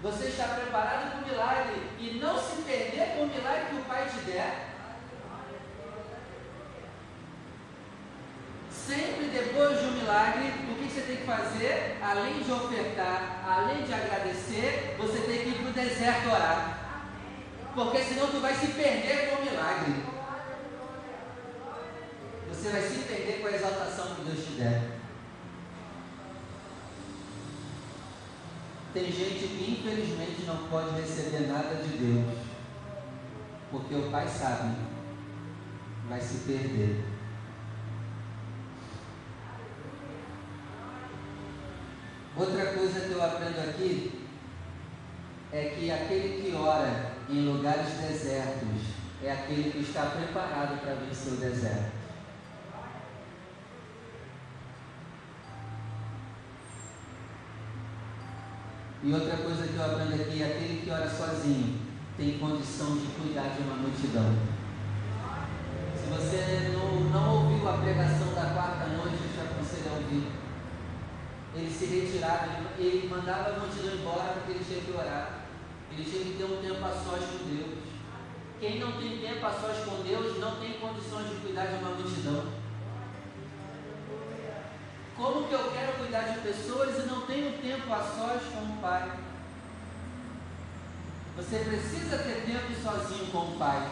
Você 0.02 0.26
está 0.26 0.48
preparado 0.48 1.12
para 1.12 1.20
o 1.20 1.28
milagre 1.28 1.90
e 2.00 2.18
não 2.20 2.36
se 2.36 2.62
perder 2.62 3.14
com 3.14 3.22
o 3.22 3.28
milagre 3.28 3.66
que 3.70 3.76
o 3.76 3.84
Pai 3.84 4.04
te 4.04 4.18
der? 4.26 4.74
Sempre 8.68 9.26
depois 9.26 9.78
de 9.78 9.86
um 9.86 9.92
milagre, 9.92 10.48
o 10.70 10.74
que 10.74 10.92
você 10.92 11.00
tem 11.02 11.16
que 11.18 11.24
fazer? 11.24 11.98
Além 12.02 12.42
de 12.42 12.50
ofertar, 12.50 13.44
além 13.48 13.84
de 13.84 13.94
agradecer, 13.94 14.96
você 14.98 15.20
tem 15.20 15.38
que 15.38 15.48
ir 15.50 15.58
para 15.60 15.70
o 15.70 15.72
deserto 15.72 16.30
orar. 16.30 16.78
Porque 17.76 18.02
senão 18.02 18.26
tu 18.26 18.40
vai 18.40 18.54
se 18.54 18.66
perder 18.66 19.30
com 19.30 19.42
o 19.42 19.44
milagre. 19.44 20.04
Você 22.48 22.68
vai 22.70 22.82
se 22.82 22.98
perder 23.04 23.40
com 23.40 23.46
a 23.46 23.52
exaltação 23.52 24.16
que 24.16 24.22
Deus 24.22 24.44
te 24.44 24.52
der. 24.54 25.03
Tem 28.94 29.10
gente 29.10 29.48
que 29.48 29.72
infelizmente 29.72 30.44
não 30.46 30.68
pode 30.68 31.00
receber 31.00 31.48
nada 31.48 31.82
de 31.82 31.98
Deus. 31.98 32.38
Porque 33.68 33.92
o 33.92 34.08
Pai 34.08 34.28
sabe, 34.28 34.76
vai 36.08 36.20
se 36.20 36.44
perder. 36.44 37.04
Outra 42.36 42.66
coisa 42.66 43.00
que 43.00 43.10
eu 43.10 43.24
aprendo 43.24 43.68
aqui 43.68 44.28
é 45.52 45.64
que 45.76 45.90
aquele 45.90 46.42
que 46.42 46.54
ora 46.54 47.14
em 47.28 47.48
lugares 47.48 47.94
desertos 47.94 48.94
é 49.24 49.32
aquele 49.32 49.72
que 49.72 49.78
está 49.80 50.06
preparado 50.06 50.80
para 50.80 50.94
vencer 50.94 51.32
o 51.32 51.36
deserto. 51.36 51.93
E 59.06 59.12
outra 59.12 59.36
coisa 59.36 59.68
que 59.68 59.76
eu 59.76 59.84
aprendo 59.84 60.14
aqui, 60.14 60.42
aquele 60.42 60.80
que 60.82 60.90
ora 60.90 61.06
sozinho 61.06 61.78
tem 62.16 62.38
condição 62.38 62.96
de 62.96 63.08
cuidar 63.08 63.52
de 63.52 63.60
uma 63.60 63.76
multidão. 63.76 64.32
Se 65.94 66.06
você 66.08 66.72
não, 66.72 67.10
não 67.10 67.44
ouviu 67.44 67.68
a 67.68 67.76
pregação 67.76 68.32
da 68.32 68.54
quarta 68.54 68.86
noite, 68.96 69.20
eu 69.20 69.28
te 69.28 69.40
aconselho 69.44 69.92
a 69.92 69.96
ouvir. 69.98 70.32
Ele 71.54 71.70
se 71.70 71.84
retirava, 71.84 72.48
ele 72.78 73.06
mandava 73.10 73.50
a 73.50 73.58
multidão 73.58 73.94
embora 73.94 74.32
porque 74.40 74.52
ele 74.52 74.64
tinha 74.64 74.80
que 74.80 74.92
orar. 74.92 75.44
Ele 75.92 76.02
tinha 76.02 76.24
que 76.24 76.38
ter 76.38 76.44
um 76.44 76.62
tempo 76.62 76.82
a 76.82 76.88
sós 76.88 77.24
com 77.28 77.44
Deus. 77.44 77.84
Quem 78.58 78.80
não 78.80 78.92
tem 78.92 79.18
tempo 79.18 79.44
a 79.44 79.52
sós 79.52 79.84
com 79.84 80.02
Deus 80.02 80.40
não 80.40 80.56
tem 80.56 80.80
condições 80.80 81.28
de 81.28 81.36
cuidar 81.44 81.66
de 81.66 81.74
uma 81.74 81.90
multidão. 81.90 82.44
Como 85.14 85.46
que 85.46 85.52
eu 85.52 85.70
quero 85.72 85.93
cuidar 86.14 86.32
de 86.32 86.40
pessoas 86.40 86.96
e 86.96 87.08
não 87.08 87.22
tenho 87.22 87.60
tempo 87.60 87.92
a 87.92 87.98
sós 87.98 88.42
com 88.52 88.60
o 88.60 88.78
Pai? 88.80 89.10
Você 91.36 91.58
precisa 91.58 92.18
ter 92.18 92.44
tempo 92.46 92.72
sozinho 92.80 93.32
com 93.32 93.38
o 93.38 93.58
Pai. 93.58 93.90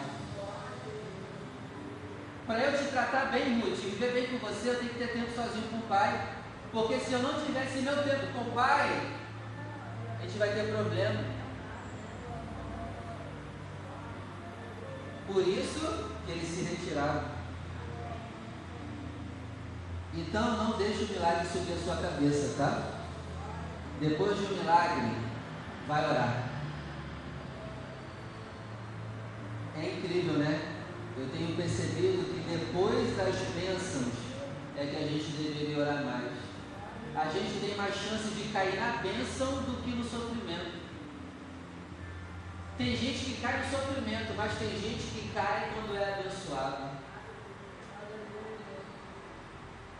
Para 2.47 2.59
eu 2.59 2.77
te 2.77 2.91
tratar 2.91 3.25
bem, 3.25 3.59
Ruth, 3.59 3.77
viver 3.77 4.13
bem 4.13 4.27
com 4.27 4.37
você, 4.37 4.69
eu 4.69 4.79
tenho 4.79 4.91
que 4.91 4.99
ter 4.99 5.11
tempo 5.11 5.35
sozinho 5.35 5.67
com 5.69 5.77
o 5.77 5.89
Pai. 5.89 6.35
Porque 6.71 6.97
se 6.99 7.11
eu 7.11 7.19
não 7.19 7.45
tivesse 7.45 7.79
meu 7.79 8.01
tempo 8.03 8.27
com 8.33 8.49
o 8.49 8.53
Pai, 8.53 9.11
a 10.17 10.21
gente 10.21 10.37
vai 10.37 10.53
ter 10.53 10.71
problema. 10.73 11.25
Por 15.27 15.45
isso 15.45 16.09
que 16.25 16.31
eles 16.31 16.47
se 16.47 16.63
retiraram. 16.63 17.32
Então 20.15 20.57
não 20.57 20.77
deixe 20.77 21.05
o 21.05 21.07
milagre 21.07 21.47
subir 21.47 21.73
a 21.73 21.83
sua 21.83 21.95
cabeça, 21.95 22.55
tá? 22.55 22.83
Depois 23.99 24.37
de 24.37 24.45
um 24.45 24.57
milagre, 24.57 25.17
vai 25.87 26.05
orar. 26.07 26.49
É 29.75 29.97
incrível, 29.97 30.33
né? 30.33 30.73
Eu 31.17 31.29
tenho 31.29 31.55
percebido 31.55 32.31
que 32.31 32.57
depois 32.57 33.17
das 33.17 33.35
bênçãos 33.55 34.13
é 34.77 34.85
que 34.85 34.95
a 34.95 35.07
gente 35.07 35.31
deveria 35.31 35.79
orar 35.79 36.03
mais. 36.03 36.31
A 37.15 37.25
gente 37.29 37.59
tem 37.59 37.75
mais 37.75 37.95
chance 37.95 38.35
de 38.35 38.53
cair 38.53 38.79
na 38.79 38.97
bênção 39.01 39.63
do 39.63 39.83
que 39.83 39.91
no 39.91 40.03
sofrimento. 40.03 40.83
Tem 42.77 42.95
gente 42.95 43.25
que 43.25 43.41
cai 43.41 43.63
no 43.63 43.69
sofrimento, 43.69 44.33
mas 44.35 44.57
tem 44.59 44.69
gente 44.69 45.03
que 45.05 45.31
cai 45.33 45.71
quando 45.73 45.97
é 45.97 46.19
abençoado 46.19 46.92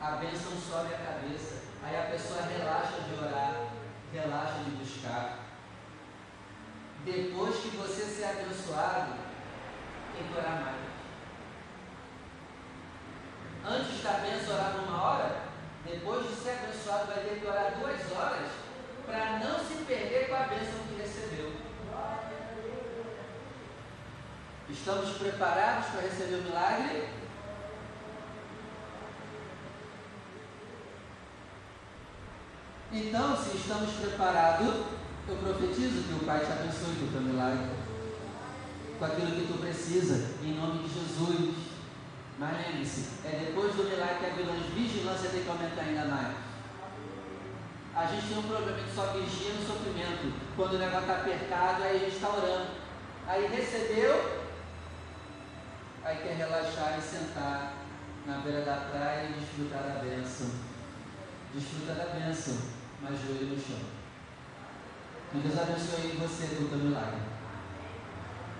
a 0.03 0.17
bênção 0.17 0.51
sobe 0.59 0.93
a 0.93 0.97
cabeça. 0.97 1.61
Aí 1.81 1.97
a 1.97 2.11
pessoa 2.11 2.41
relaxa 2.41 3.01
de 3.07 3.23
orar, 3.23 3.69
relaxa 4.11 4.63
de 4.65 4.71
buscar. 4.71 5.39
Depois 7.05 7.55
que 7.55 7.77
você 7.77 8.03
ser 8.03 8.25
abençoado, 8.25 9.13
tem 10.13 10.27
que 10.27 10.37
orar 10.37 10.61
mais. 10.61 10.83
Antes 13.65 14.03
da 14.03 14.11
bênção 14.13 14.55
orar 14.55 14.73
numa 14.73 15.01
hora, 15.01 15.41
depois 15.85 16.27
de 16.27 16.35
ser 16.35 16.51
abençoado, 16.51 17.07
vai 17.07 17.23
ter 17.23 17.39
que 17.39 17.47
orar 17.47 17.73
duas 17.79 18.11
horas 18.11 18.51
para 19.05 19.39
não 19.39 19.59
se 19.59 19.85
perder 19.85 20.27
com 20.27 20.35
a 20.35 20.47
bênção 20.47 20.79
que 20.89 21.01
recebeu. 21.01 21.53
Estamos 24.69 25.17
preparados 25.17 25.87
para 25.91 26.01
receber 26.01 26.35
o 26.35 26.43
milagre? 26.43 27.22
Então, 32.95 33.35
se 33.35 33.57
estamos 33.57 33.89
preparados, 33.93 34.67
eu 35.27 35.35
profetizo 35.37 36.03
que 36.03 36.13
o 36.13 36.25
Pai 36.27 36.45
te 36.45 36.51
abençoe 36.51 36.93
com 36.99 37.05
o 37.05 37.11
teu 37.11 37.21
milagre, 37.21 37.71
com 38.99 39.05
aquilo 39.05 39.31
que 39.31 39.47
tu 39.47 39.57
precisa, 39.57 40.29
em 40.43 40.53
nome 40.53 40.83
de 40.83 40.93
Jesus. 40.93 41.55
Mas 42.37 42.55
lembre-se, 42.55 43.09
é 43.25 43.45
depois 43.47 43.73
do 43.73 43.85
milagre 43.85 44.19
que 44.19 44.25
a 44.25 44.75
vigilância 44.75 45.29
tem 45.31 45.41
que 45.41 45.49
aumentar 45.49 45.81
ainda 45.81 46.05
mais. 46.05 46.37
A 47.95 48.05
gente 48.05 48.27
tem 48.27 48.37
um 48.37 48.43
problema 48.43 48.77
de 48.77 48.93
só 48.93 49.07
vigia 49.07 49.53
no 49.53 49.65
sofrimento. 49.65 50.31
Quando 50.55 50.73
o 50.75 50.77
negócio 50.77 51.01
está 51.01 51.13
apertado, 51.13 51.83
aí 51.83 51.95
a 51.95 51.99
gente 51.99 52.15
está 52.15 52.29
orando. 52.29 52.67
Aí 53.27 53.47
recebeu, 53.47 54.45
aí 56.03 56.17
quer 56.17 56.37
relaxar 56.37 56.99
e 56.99 57.01
sentar 57.01 57.73
na 58.27 58.37
beira 58.37 58.61
da 58.61 58.75
praia 58.75 59.29
e 59.29 59.33
desfrutar 59.33 59.81
da 59.81 59.99
bênção. 59.99 60.51
Desfruta 61.55 61.93
da 61.95 62.05
bênção 62.13 62.72
mas 63.03 63.19
joelho 63.19 63.47
no 63.47 63.59
chão. 63.59 63.79
Que 65.31 65.39
Deus 65.39 65.59
abençoe 65.59 66.17
você 66.17 66.55
com 66.55 66.63
o 66.63 66.67
teu 66.69 66.77
milagre. 66.77 67.19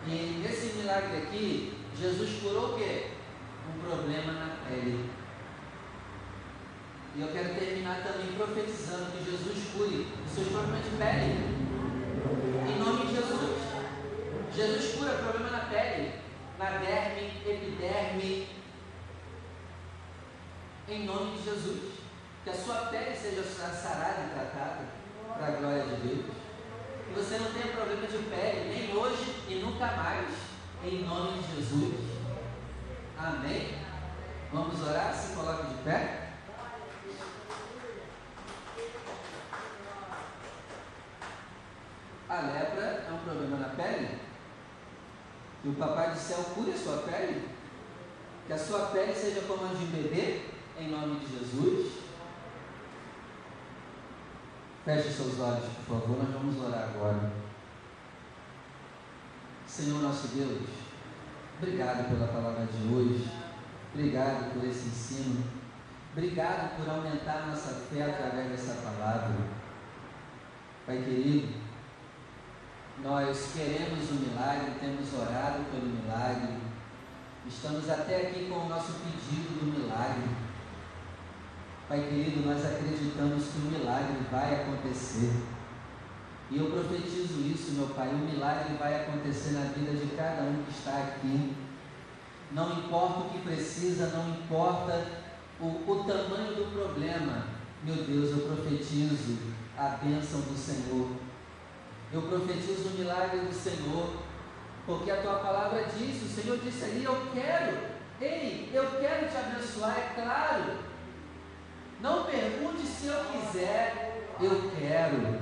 E 0.05 0.41
nesse 0.43 0.77
milagre 0.77 1.17
aqui, 1.17 1.77
Jesus 1.97 2.41
curou 2.41 2.73
o 2.73 2.77
quê? 2.77 3.11
Um 3.69 3.79
problema 3.79 4.33
na 4.33 4.55
pele. 4.67 5.09
E 7.15 7.21
eu 7.21 7.27
quero 7.27 7.53
terminar 7.53 8.03
também 8.03 8.33
profetizando 8.35 9.11
que 9.11 9.23
Jesus 9.23 9.71
cure 9.71 10.07
os 10.25 10.31
seus 10.31 10.47
problemas 10.49 10.83
de 10.83 10.89
pele. 10.97 11.63
Em 12.67 12.79
nome 12.79 13.05
de 13.05 13.15
Jesus. 13.15 13.63
Jesus 14.53 14.95
cura 14.95 15.13
problema 15.13 15.51
na 15.51 15.65
pele, 15.65 16.11
na 16.59 16.69
derme, 16.79 17.31
epiderme. 17.45 18.47
Em 20.89 21.05
nome 21.05 21.37
de 21.37 21.43
Jesus. 21.43 22.02
Que 22.43 22.49
a 22.49 22.53
sua 22.53 22.87
pele 22.87 23.15
seja 23.15 23.41
sarada 23.43 24.21
e 24.21 24.33
tratada 24.33 24.81
para 25.33 25.47
a 25.47 25.51
glória 25.51 25.83
de 25.83 25.95
Deus. 26.07 26.25
Que 27.07 27.13
você 27.13 27.37
não 27.37 27.53
tenha 27.53 27.73
problema 27.73 28.05
de 28.05 28.17
pele, 28.17 28.69
nem 28.69 28.97
hoje 28.97 29.43
e 29.47 29.55
nunca 29.55 29.87
mais. 29.87 30.27
Em 30.83 31.05
nome 31.05 31.41
de 31.41 31.55
Jesus. 31.55 31.93
Amém. 33.17 33.75
Vamos 34.51 34.81
orar? 34.81 35.13
Se 35.13 35.33
coloque 35.33 35.67
de 35.67 35.83
pé. 35.83 36.31
A 42.27 42.41
lepra 42.41 43.05
é 43.07 43.11
um 43.13 43.19
problema 43.19 43.57
na 43.57 43.69
pele. 43.69 44.19
Que 45.61 45.69
o 45.69 45.75
Papai 45.75 46.11
do 46.11 46.17
Céu 46.17 46.43
cure 46.53 46.73
a 46.73 46.77
sua 46.77 46.97
pele. 47.03 47.47
Que 48.47 48.53
a 48.53 48.57
sua 48.57 48.87
pele 48.87 49.15
seja 49.15 49.41
como 49.47 49.65
a 49.65 49.69
de 49.69 49.85
um 49.85 49.87
bebê, 49.87 50.41
em 50.77 50.89
nome 50.89 51.19
de 51.19 51.37
Jesus. 51.37 51.92
Feche 54.85 55.13
seus 55.13 55.39
olhos, 55.39 55.63
por 55.87 56.01
favor, 56.01 56.17
nós 56.17 56.33
vamos 56.33 56.61
orar 56.61 56.89
agora. 56.89 57.31
Senhor 59.65 60.01
nosso 60.01 60.27
Deus, 60.27 60.67
obrigado 61.57 62.09
pela 62.09 62.27
palavra 62.27 62.65
de 62.65 62.93
hoje, 62.93 63.31
obrigado 63.93 64.53
por 64.53 64.67
esse 64.67 64.87
ensino, 64.87 65.41
obrigado 66.11 66.75
por 66.75 66.89
aumentar 66.89 67.47
nossa 67.47 67.85
fé 67.89 68.03
através 68.03 68.49
dessa 68.49 68.73
palavra. 68.81 69.37
Pai 70.85 70.97
querido, 70.97 71.53
nós 73.01 73.53
queremos 73.53 74.11
o 74.11 74.15
milagre, 74.15 74.79
temos 74.81 75.13
orado 75.13 75.63
pelo 75.71 75.87
milagre, 75.87 76.57
estamos 77.47 77.89
até 77.89 78.27
aqui 78.27 78.49
com 78.49 78.65
o 78.65 78.67
nosso 78.67 78.95
pedido 78.95 79.61
do 79.61 79.79
milagre. 79.79 80.42
Pai 81.87 81.99
querido, 82.07 82.47
nós 82.47 82.65
acreditamos 82.65 83.43
que 83.45 83.57
o 83.57 83.71
milagre 83.71 84.17
vai 84.31 84.55
acontecer. 84.55 85.31
E 86.49 86.57
eu 86.57 86.71
profetizo 86.71 87.41
isso, 87.41 87.71
meu 87.73 87.87
Pai, 87.87 88.07
o 88.09 88.17
milagre 88.17 88.75
vai 88.75 89.01
acontecer 89.01 89.51
na 89.51 89.65
vida 89.65 89.93
de 89.93 90.15
cada 90.15 90.43
um 90.43 90.63
que 90.63 90.71
está 90.71 90.97
aqui. 90.97 91.55
Não 92.51 92.79
importa 92.79 93.19
o 93.19 93.29
que 93.29 93.39
precisa, 93.39 94.07
não 94.07 94.29
importa 94.29 95.07
o, 95.59 95.65
o 95.65 96.03
tamanho 96.05 96.55
do 96.55 96.71
problema. 96.73 97.47
Meu 97.83 97.95
Deus, 97.95 98.31
eu 98.31 98.47
profetizo 98.47 99.37
a 99.77 99.89
bênção 100.03 100.41
do 100.41 100.57
Senhor. 100.57 101.09
Eu 102.11 102.21
profetizo 102.21 102.89
o 102.89 102.97
milagre 102.97 103.39
do 103.39 103.53
Senhor. 103.53 104.21
Porque 104.85 105.09
a 105.09 105.21
tua 105.21 105.35
palavra 105.35 105.85
diz, 105.97 106.21
o 106.21 106.27
Senhor 106.27 106.59
disse 106.59 106.83
ali, 106.83 107.03
eu 107.03 107.29
quero, 107.33 107.77
ei, 108.19 108.69
eu 108.73 108.85
quero 108.99 109.29
te 109.29 109.37
abençoar, 109.37 109.97
é 109.97 110.13
claro. 110.13 110.92
Não 112.03 112.25
pergunte 112.25 112.85
se 112.85 113.07
eu 113.07 113.23
quiser, 113.31 114.27
eu 114.41 114.71
quero. 114.77 115.41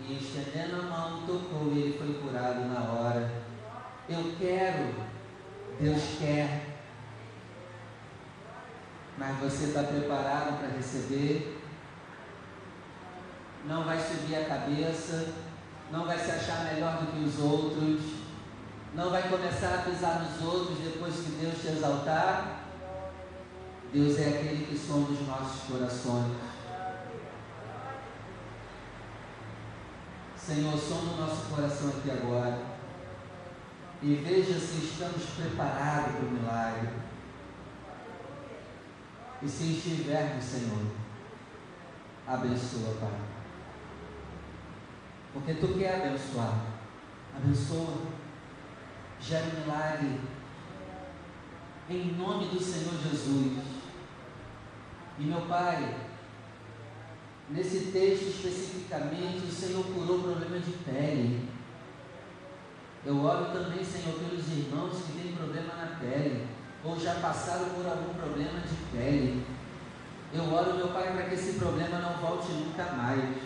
E 0.00 0.18
estendendo 0.18 0.82
a 0.82 0.82
mão, 0.82 1.22
tocou 1.26 1.72
e 1.72 1.78
ele 1.78 1.98
foi 1.98 2.12
curado 2.20 2.66
na 2.66 2.92
hora. 2.92 3.30
Eu 4.06 4.34
quero, 4.38 4.94
Deus 5.80 6.02
quer. 6.18 6.76
Mas 9.16 9.38
você 9.38 9.68
está 9.68 9.84
preparado 9.84 10.58
para 10.58 10.76
receber? 10.76 11.58
Não 13.64 13.84
vai 13.84 13.98
subir 13.98 14.36
a 14.36 14.44
cabeça, 14.44 15.32
não 15.90 16.04
vai 16.04 16.18
se 16.18 16.30
achar 16.32 16.64
melhor 16.74 16.98
do 16.98 17.12
que 17.12 17.24
os 17.24 17.38
outros. 17.40 18.00
Não 18.94 19.08
vai 19.08 19.26
começar 19.26 19.74
a 19.74 19.90
pisar 19.90 20.20
nos 20.20 20.46
outros 20.46 20.78
depois 20.80 21.14
que 21.14 21.30
Deus 21.30 21.62
te 21.62 21.68
exaltar. 21.68 22.57
Deus 23.92 24.18
é 24.18 24.28
aquele 24.28 24.66
que 24.66 24.76
sonda 24.76 25.12
os 25.12 25.26
nossos 25.26 25.62
corações. 25.62 26.36
Senhor, 30.36 30.78
sonda 30.78 31.12
o 31.12 31.16
nosso 31.16 31.46
coração 31.54 31.88
aqui 31.88 32.10
agora. 32.10 32.58
E 34.02 34.14
veja 34.14 34.58
se 34.58 34.84
estamos 34.84 35.24
preparados 35.36 36.16
para 36.16 36.26
o 36.26 36.30
milagre. 36.30 36.88
E 39.42 39.48
se 39.48 39.72
estivermos, 39.72 40.44
Senhor, 40.44 40.86
abençoa, 42.26 42.94
Pai. 43.00 43.20
Porque 45.32 45.54
Tu 45.54 45.78
quer 45.78 45.96
abençoar. 45.96 46.60
Abençoa. 47.36 48.06
Gera 49.20 49.46
um 49.46 49.60
milagre. 49.60 50.20
Em 51.88 52.12
nome 52.16 52.48
do 52.48 52.62
Senhor 52.62 52.94
Jesus. 53.02 53.77
E 55.18 55.24
meu 55.24 55.40
Pai, 55.42 55.96
nesse 57.50 57.90
texto 57.90 58.28
especificamente, 58.28 59.46
o 59.48 59.52
Senhor 59.52 59.84
curou 59.84 60.22
problema 60.22 60.60
de 60.60 60.70
pele. 60.84 61.48
Eu 63.04 63.24
oro 63.24 63.46
também, 63.46 63.84
Senhor, 63.84 64.18
pelos 64.18 64.46
irmãos 64.48 65.02
que 65.02 65.12
têm 65.12 65.32
problema 65.32 65.74
na 65.74 65.98
pele, 65.98 66.46
ou 66.84 66.98
já 67.00 67.14
passaram 67.14 67.70
por 67.70 67.84
algum 67.86 68.14
problema 68.14 68.60
de 68.60 68.76
pele. 68.96 69.44
Eu 70.32 70.44
oro, 70.52 70.76
meu 70.76 70.88
Pai, 70.88 71.12
para 71.12 71.24
que 71.24 71.34
esse 71.34 71.58
problema 71.58 71.98
não 71.98 72.12
volte 72.18 72.52
nunca 72.52 72.84
mais. 72.92 73.36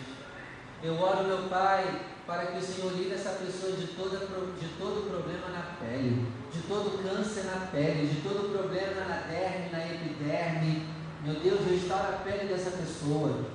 Eu 0.83 0.99
oro, 0.99 1.23
meu 1.23 1.49
Pai, 1.49 2.01
para 2.27 2.47
que 2.47 2.57
o 2.57 2.61
Senhor 2.61 2.93
livre 2.93 3.15
essa 3.15 3.31
pessoa 3.31 3.71
de, 3.71 3.87
toda, 3.87 4.19
de 4.19 4.67
todo 4.77 5.09
problema 5.09 5.47
na 5.49 5.77
pele, 5.79 6.27
de 6.51 6.61
todo 6.63 7.01
câncer 7.01 7.45
na 7.45 7.67
pele, 7.67 8.07
de 8.07 8.21
todo 8.21 8.51
problema 8.51 9.05
na 9.05 9.21
derme, 9.27 9.69
na 9.71 9.85
epiderme. 9.85 11.02
Meu 11.23 11.35
Deus, 11.35 11.65
restaura 11.65 12.09
a 12.09 12.19
pele 12.19 12.49
dessa 12.49 12.71
pessoa. 12.71 13.45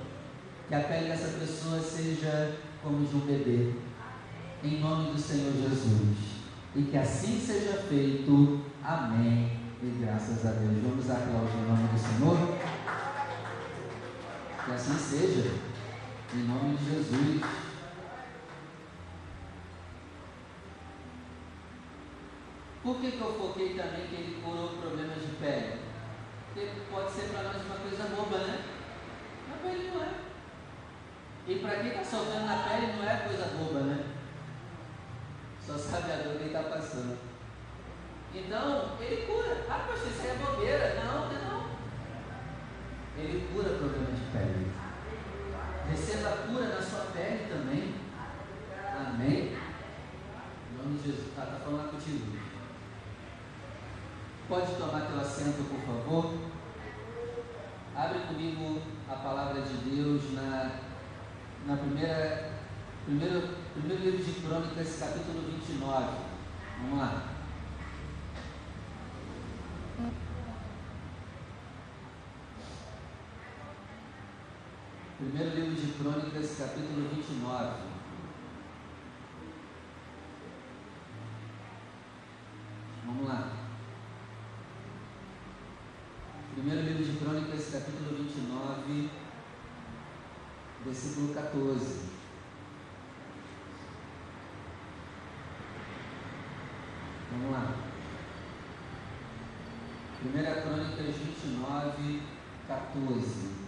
Que 0.67 0.73
a 0.73 0.79
pele 0.79 1.07
dessa 1.07 1.37
pessoa 1.37 1.79
seja 1.79 2.57
como 2.81 3.05
de 3.05 3.15
um 3.15 3.19
bebê. 3.19 3.75
Em 4.63 4.79
nome 4.79 5.11
do 5.11 5.19
Senhor 5.19 5.53
Jesus. 5.53 6.17
E 6.75 6.81
que 6.81 6.97
assim 6.97 7.39
seja 7.39 7.73
feito. 7.87 8.61
Amém. 8.83 9.59
E 9.83 9.85
graças 10.01 10.43
a 10.47 10.51
Deus. 10.53 10.81
Vamos 10.81 11.09
aplaudir 11.11 11.57
em 11.57 11.67
nome 11.67 11.87
do 11.89 11.99
Senhor. 11.99 12.57
Que 14.65 14.71
assim 14.71 14.97
seja. 14.97 15.51
Em 16.33 16.47
nome 16.47 16.75
de 16.75 16.85
Jesus. 16.85 17.41
Por 22.81 22.99
que, 22.99 23.11
que 23.11 23.21
eu 23.21 23.33
foquei 23.33 23.75
também 23.75 24.07
que 24.07 24.15
ele 24.15 24.41
curou 24.43 24.69
problemas 24.69 25.21
de 25.21 25.35
pele? 25.39 25.88
Pode 26.91 27.11
ser 27.11 27.29
para 27.29 27.43
nós 27.43 27.61
uma 27.65 27.75
coisa 27.75 28.03
boba, 28.15 28.37
né? 28.39 28.63
Na 29.49 29.57
pele 29.57 29.91
não 29.93 30.03
é. 30.03 30.09
E 31.47 31.59
para 31.59 31.79
quem 31.79 31.87
está 31.89 32.03
sofrendo 32.03 32.45
na 32.45 32.63
pele 32.63 32.93
não 32.97 33.09
é 33.09 33.15
coisa 33.17 33.45
boba, 33.57 33.79
né? 33.81 34.05
Só 35.65 35.77
sabe 35.77 36.11
a 36.11 36.15
dor 36.17 36.37
que 36.37 36.45
está 36.45 36.63
passando. 36.63 37.17
Então, 38.33 38.97
ele 38.99 39.25
cura. 39.25 39.65
Ah, 39.69 39.85
poxa, 39.87 40.07
isso 40.07 40.27
é 40.27 40.35
bobeira. 40.35 41.01
Não, 41.03 41.27
não 41.27 41.35
é 41.35 41.41
não. 41.45 41.69
Ele 43.17 43.49
cura 43.53 43.77
problemas 43.77 44.19
de 44.19 44.25
pele. 44.31 44.71
Receba 45.89 46.29
a 46.29 46.47
cura 46.47 46.67
na 46.67 46.81
sua 46.81 47.05
pele 47.11 47.47
também. 47.49 47.95
Amém. 48.95 49.57
Em 50.71 50.77
nome 50.77 50.97
de 50.99 51.05
Jesus. 51.05 51.29
Está 51.29 51.45
tá 51.45 51.59
falando 51.63 51.85
lá 51.85 51.91
contigo. 51.91 52.37
Pode 54.47 54.75
tomar 54.75 55.01
teu 55.01 55.19
assento, 55.19 55.69
por 55.69 55.79
favor. 55.81 56.33
Abre 57.95 58.19
comigo 58.19 58.81
a 59.07 59.13
palavra 59.13 59.61
de 59.61 59.73
Deus 59.89 60.33
na, 60.33 60.71
na 61.65 61.77
primeira, 61.77 62.53
primeiro, 63.05 63.49
primeiro 63.73 64.03
livro 64.03 64.23
de 64.23 64.41
Crônicas, 64.41 64.97
capítulo 64.99 65.51
29. 65.51 66.07
Vamos 66.81 66.97
lá. 66.99 67.39
Primeiro 75.31 75.55
livro 75.55 75.75
de 75.75 75.93
Crônicas, 75.93 76.57
capítulo 76.57 77.07
29. 77.13 77.83
Vamos 83.05 83.27
lá. 83.27 83.51
Primeiro 86.55 86.81
livro 86.81 87.03
de 87.03 87.19
Crônicas, 87.19 87.69
capítulo 87.71 88.17
29, 88.17 89.09
versículo 90.83 91.33
14. 91.35 92.09
Vamos 97.31 97.51
lá. 97.51 97.75
Primeira 100.21 100.61
Crônicas 100.63 101.15
29, 101.17 102.21
14. 102.67 103.58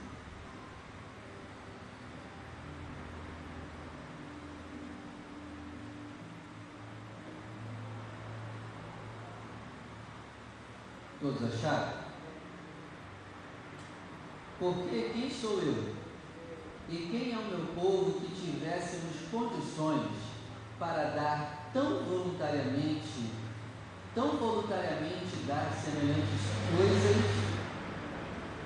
Todos 11.31 11.55
acharam? 11.55 11.93
Porque 14.59 15.11
quem 15.13 15.29
sou 15.29 15.61
eu? 15.61 15.95
E 16.89 17.07
quem 17.09 17.33
é 17.33 17.37
o 17.37 17.45
meu 17.45 17.67
povo 17.73 18.19
que 18.19 18.35
tivéssemos 18.35 19.15
condições 19.31 20.11
para 20.77 21.11
dar 21.11 21.69
tão 21.73 22.03
voluntariamente, 22.03 23.31
tão 24.13 24.35
voluntariamente 24.37 25.37
dar 25.47 25.71
semelhantes 25.71 26.41
coisas? 26.75 27.17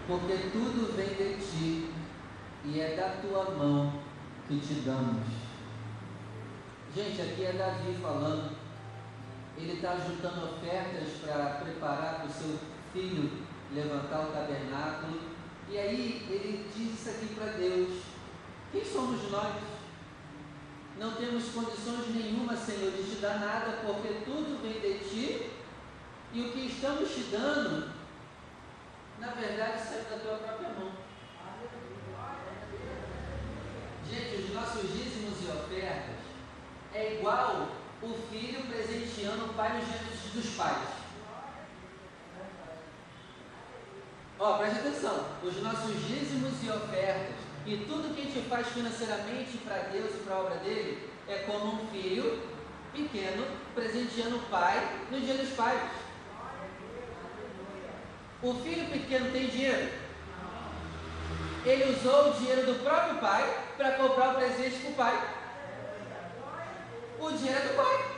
Porque 0.08 0.50
tudo 0.52 0.96
vem 0.96 1.10
de 1.10 1.46
ti 1.46 1.92
e 2.66 2.80
é 2.80 2.96
da 2.96 3.22
tua 3.22 3.52
mão 3.52 3.94
que 4.48 4.60
te 4.60 4.74
damos. 4.82 5.28
Gente, 6.96 7.22
aqui 7.22 7.46
é 7.46 7.54
Davi 7.54 7.94
falando 8.02 8.55
ele 9.58 9.74
está 9.74 9.96
juntando 9.96 10.46
ofertas 10.46 11.10
para 11.22 11.62
preparar 11.64 12.16
para 12.16 12.26
o 12.26 12.34
seu 12.34 12.60
filho 12.92 13.46
levantar 13.74 14.22
o 14.22 14.32
tabernáculo. 14.32 15.22
E 15.70 15.78
aí 15.78 16.28
ele 16.30 16.70
diz 16.76 17.00
isso 17.00 17.10
aqui 17.10 17.34
para 17.36 17.54
Deus: 17.54 18.02
Quem 18.72 18.84
somos 18.84 19.32
nós? 19.32 19.56
Não 20.98 21.12
temos 21.16 21.50
condições 21.50 22.16
nenhuma, 22.16 22.56
Senhor, 22.56 22.92
de 22.92 23.04
te 23.04 23.16
dar 23.22 23.40
nada, 23.40 23.80
porque 23.86 24.22
tudo 24.24 24.62
vem 24.62 24.80
de 24.80 25.00
ti 25.00 25.52
e 26.34 26.42
o 26.42 26.52
que 26.52 26.68
estamos 26.68 27.10
te 27.14 27.24
dando, 27.32 27.92
na 29.20 29.28
verdade, 29.28 29.82
sai 29.82 30.04
da 30.04 30.18
tua 30.18 30.38
própria 30.38 30.70
mão. 30.70 30.92
Gente, 34.10 34.44
os 34.44 34.54
nossos 34.54 34.84
dízimos 34.84 35.44
e 35.44 35.48
ofertas 35.48 36.16
é 36.94 37.16
igual 37.16 37.68
o 38.06 38.28
filho 38.30 38.62
presenteando 38.64 39.46
o 39.46 39.54
pai 39.54 39.78
nos 39.78 39.86
dias 39.86 40.34
dos 40.34 40.56
pais. 40.56 41.06
Ó, 44.38 44.58
preste 44.58 44.80
atenção, 44.80 45.26
os 45.44 45.62
nossos 45.62 45.96
dízimos 46.08 46.54
e 46.64 46.70
ofertas 46.70 47.36
e 47.66 47.78
tudo 47.88 48.14
que 48.14 48.22
a 48.22 48.26
gente 48.26 48.50
faz 48.50 48.68
financeiramente 48.68 49.58
para 49.60 49.78
Deus 49.92 50.14
e 50.14 50.24
para 50.24 50.36
a 50.36 50.40
obra 50.40 50.56
dele 50.58 51.10
é 51.28 51.38
como 51.40 51.82
um 51.82 51.88
filho 51.88 52.44
pequeno 52.94 53.46
presenteando 53.74 54.38
o 54.38 54.50
pai 54.50 55.06
no 55.10 55.20
dia 55.20 55.36
dos 55.36 55.50
pais. 55.52 55.82
O 58.44 58.54
filho 58.56 58.88
pequeno 58.92 59.32
tem 59.32 59.48
dinheiro. 59.48 59.92
Ele 61.66 61.96
usou 61.96 62.30
o 62.30 62.34
dinheiro 62.34 62.66
do 62.68 62.84
próprio 62.84 63.20
pai 63.20 63.64
para 63.76 63.94
comprar 63.94 64.34
o 64.34 64.36
presente 64.36 64.78
para 64.78 64.92
o 64.92 64.94
pai 64.94 65.45
o 67.26 67.38
dinheiro 67.38 67.60
é 67.60 67.68
do 67.68 67.76
pai. 67.76 68.16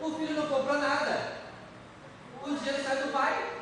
O 0.00 0.10
filho 0.14 0.34
não 0.34 0.48
comprou 0.48 0.78
nada. 0.78 1.32
O 2.42 2.54
dinheiro 2.54 2.82
sai 2.82 2.96
do 2.96 3.12
pai. 3.12 3.52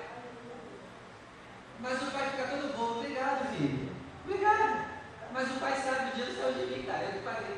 Mas 1.81 2.03
o 2.03 2.11
pai 2.11 2.31
fica 2.31 2.49
todo 2.49 2.77
bom. 2.77 2.99
Obrigado, 2.99 3.57
filho. 3.57 3.93
Obrigado. 4.25 4.89
Mas 5.33 5.51
o 5.51 5.61
pai 5.61 5.77
sabe 5.77 6.11
o 6.11 6.13
dinheiro 6.13 6.37
saiu 6.37 6.53
de 6.55 6.67
mim, 6.67 6.83
cara. 6.85 7.05
Eu 7.05 7.13
que 7.13 7.19
paguei. 7.19 7.57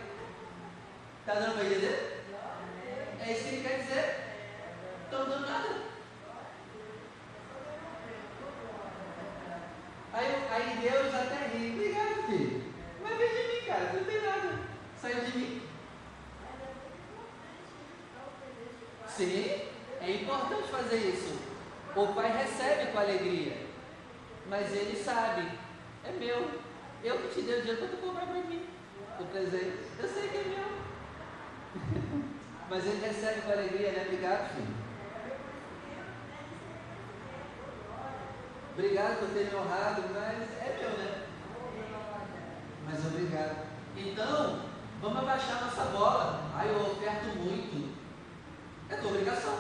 Está 1.21 1.35
dando 1.35 1.55
para 1.55 1.65
entender? 1.65 2.25
É 3.21 3.33
isso 3.33 3.45
que 3.45 3.55
ele 3.55 3.69
quer 3.69 3.79
dizer. 3.81 4.21
Estão 5.05 5.29
dando 5.29 5.47
nada. 5.47 5.91
Aí, 10.13 10.49
aí 10.51 10.79
Deus 10.83 11.15
até 11.15 11.47
ri. 11.49 11.73
Obrigado, 11.73 12.27
filho. 12.27 12.75
Mas 13.03 13.19
vem 13.19 13.29
de 13.29 13.49
mim, 13.49 13.67
cara. 13.67 13.93
Não 13.93 14.05
tem 14.05 14.23
nada. 14.23 14.59
Saiu 15.01 15.25
de 15.25 15.39
mim. 15.39 15.70
Sim, 19.17 19.63
É 20.01 20.11
importante 20.11 20.69
fazer 20.71 20.97
isso. 20.97 21.39
O 21.95 22.07
pai 22.15 22.33
recebe 22.33 22.93
com 22.93 22.99
alegria, 22.99 23.67
mas 24.49 24.73
ele 24.73 24.97
sabe, 24.97 25.51
é 26.05 26.13
meu. 26.13 26.61
Eu 27.03 27.19
que 27.19 27.35
te 27.35 27.43
dei 27.43 27.59
o 27.59 27.63
dinheiro 27.63 27.81
para 27.81 27.89
tu 27.89 27.97
comprar 27.97 28.27
para 28.27 28.43
mim 28.43 28.67
o 29.19 29.25
presente. 29.25 29.79
Eu 29.99 30.09
sei 30.09 30.29
que 30.29 30.37
é 30.37 30.45
meu. 30.45 30.65
mas 32.71 32.87
ele 32.87 33.05
recebe 33.05 33.41
com 33.43 33.53
alegria, 33.53 33.93
né? 33.93 34.05
Obrigado, 34.07 34.55
filho. 34.55 34.81
Obrigado 38.73 39.19
por 39.19 39.29
ter 39.31 39.51
me 39.51 39.57
honrado, 39.57 40.03
mas 40.15 40.43
é 40.61 40.79
meu, 40.81 40.91
né? 40.91 41.23
Mas 42.87 43.07
obrigado. 43.07 43.67
Então, 43.97 44.63
vamos 45.03 45.19
abaixar 45.19 45.65
nossa 45.65 45.85
bola. 45.91 46.51
Aí 46.55 46.69
eu 46.69 46.81
oferto 46.81 47.27
muito. 47.37 48.00
É 48.91 48.97
tua 48.97 49.11
obrigação. 49.11 49.59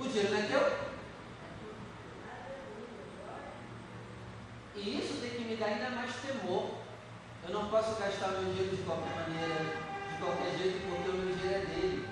O 0.00 0.08
dinheiro 0.08 0.30
não 0.30 0.38
é 0.38 0.42
teu? 0.42 0.86
E 4.74 4.98
isso 4.98 5.20
tem 5.20 5.30
que 5.30 5.44
me 5.44 5.56
dar 5.56 5.66
ainda 5.66 5.90
mais 5.90 6.14
temor. 6.16 6.76
Eu 7.46 7.54
não 7.54 7.68
posso 7.68 8.00
gastar 8.00 8.28
meu 8.28 8.52
dinheiro 8.52 8.76
de 8.76 8.82
qualquer 8.82 9.14
maneira, 9.14 9.64
de 10.10 10.18
qualquer 10.18 10.58
jeito, 10.58 10.88
porque 10.88 11.10
o 11.10 11.12
meu 11.12 11.36
dinheiro 11.36 11.62
é 11.62 11.66
dele. 11.66 12.08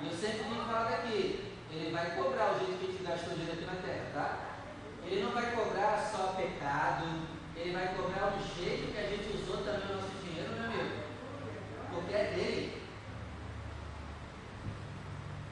E 0.00 0.06
eu 0.06 0.12
sempre 0.12 0.44
tenho 0.44 0.64
falado 0.64 0.94
aqui, 0.94 1.54
ele 1.70 1.90
vai 1.92 2.14
cobrar 2.16 2.52
o 2.52 2.58
jeito 2.58 2.78
que 2.78 2.86
a 2.86 2.90
gente 2.90 3.02
gastou 3.02 3.34
dinheiro 3.34 3.52
aqui 3.52 3.64
na 3.64 3.82
terra, 3.82 4.10
tá? 4.14 4.38
Ele 5.04 5.22
não 5.22 5.32
vai 5.32 5.50
cobrar 5.52 5.98
só 5.98 6.34
pecado, 6.34 7.06
ele 7.56 7.72
vai 7.72 7.94
cobrar 7.94 8.34
o 8.36 8.62
jeito 8.62 8.92
que 8.92 8.98
a 8.98 9.08
gente 9.08 9.36
usou 9.36 9.64
também 9.64 9.90
o 9.90 9.96
nosso 9.96 10.10
dinheiro, 10.22 10.52
meu 10.52 10.64
amigo. 10.64 10.96
Porque 11.90 12.14
é 12.14 12.32
dele. 12.34 12.77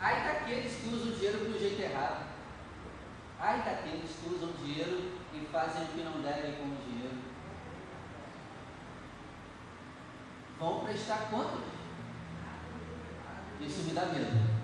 Aí 0.00 0.22
tá 0.22 0.30
aqueles 0.32 0.76
que 0.76 0.88
usam 0.88 1.12
dinheiro 1.12 1.38
do 1.38 1.58
jeito 1.58 1.80
errado. 1.80 2.26
Aí 3.38 3.62
tá 3.62 3.70
aqueles 3.70 4.10
que 4.10 4.34
usam 4.34 4.52
dinheiro 4.62 5.12
e 5.32 5.46
fazem 5.52 5.84
o 5.84 5.88
que 5.88 6.02
não 6.02 6.20
devem 6.22 6.52
com 6.56 6.64
o 6.64 6.76
dinheiro. 6.86 7.16
Vão 10.58 10.84
prestar 10.84 11.28
contas. 11.30 11.60
Isso 13.60 13.82
me 13.84 13.92
dá 13.92 14.06
medo. 14.06 14.56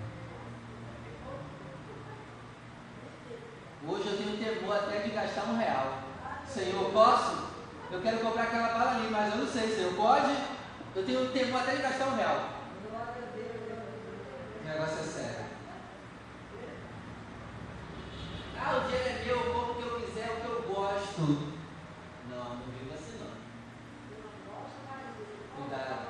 Hoje 3.85 4.07
eu 4.07 4.17
tenho 4.17 4.37
temor 4.37 4.75
até 4.77 4.99
de 4.99 5.09
gastar 5.09 5.45
um 5.45 5.57
real. 5.57 6.03
Senhor, 6.47 6.91
posso? 6.91 7.53
Eu 7.91 8.01
quero 8.01 8.19
comprar 8.19 8.43
aquela 8.43 8.67
bala 8.69 8.91
ali, 8.91 9.09
mas 9.11 9.33
eu 9.33 9.39
não 9.39 9.47
sei, 9.47 9.67
Senhor, 9.67 9.93
pode? 9.93 10.35
Eu 10.95 11.05
tenho 11.05 11.31
temor 11.31 11.61
até 11.61 11.75
de 11.75 11.81
gastar 11.81 12.07
um 12.07 12.15
real. 12.15 12.52
Negócio 14.73 14.99
é 14.99 15.03
sério. 15.03 15.45
Ah, 18.57 18.77
o 18.77 18.87
dinheiro 18.87 19.07
é 19.07 19.23
meu, 19.23 19.35
eu 19.35 19.53
como 19.53 19.71
o 19.71 19.75
que 19.75 19.83
eu 19.83 20.01
quiser, 20.01 20.31
o 20.31 20.41
que 20.41 20.47
eu 20.47 20.61
gosto. 20.63 21.21
Não, 22.27 22.55
não 22.55 22.65
vivo 22.71 22.91
assim 22.91 23.19
não. 23.19 23.33
Cuidado. 25.55 26.07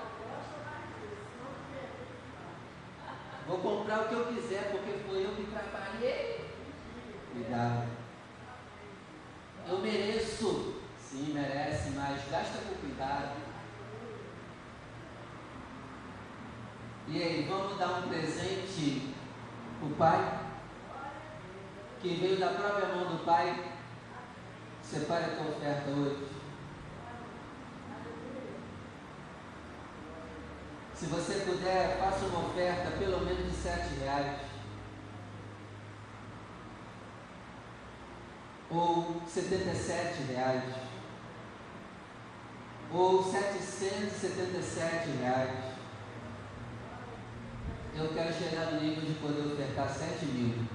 Vou 3.47 3.57
comprar 3.57 3.99
o 3.99 4.07
que 4.07 4.13
eu 4.13 4.27
quiser, 4.27 4.71
porque 4.71 4.93
foi 5.09 5.25
eu 5.25 5.35
que 5.35 5.51
trabalhei. 5.51 6.49
Cuidado. 7.33 7.89
Eu 9.67 9.79
mereço. 9.79 10.75
Sim, 10.97 11.33
merece, 11.33 11.89
mas 11.89 12.21
gasta 12.31 12.59
com 12.59 12.75
cuidado. 12.75 13.43
E 17.05 17.21
aí, 17.21 17.45
vamos 17.49 17.77
dar 17.77 17.99
um 17.99 18.07
presente 18.07 19.13
para 19.77 19.87
o 19.87 19.92
pai? 20.03 20.39
Que 22.01 22.15
veio 22.15 22.39
da 22.39 22.49
própria 22.49 22.89
mão 22.89 23.05
do 23.05 23.25
pai. 23.25 23.71
Separe 24.83 25.25
a 25.25 25.35
tua 25.35 25.55
oferta 25.55 25.89
hoje. 25.91 26.27
Se 30.95 31.05
você 31.05 31.33
puder, 31.45 31.97
faça 31.99 32.25
uma 32.25 32.47
oferta 32.47 32.91
pelo 32.97 33.25
menos 33.25 33.45
de 33.49 33.55
sete 33.55 33.95
reais. 33.99 34.53
ou 38.73 39.21
77 39.27 40.23
reais, 40.33 40.63
ou 42.91 43.23
777 43.23 45.09
reais. 45.21 45.72
Eu 47.95 48.09
quero 48.09 48.33
chegar 48.33 48.71
no 48.71 48.81
nível 48.81 49.05
de 49.05 49.13
poder 49.19 49.53
ofertar 49.53 49.87
7 49.87 50.25
mil. 50.25 50.65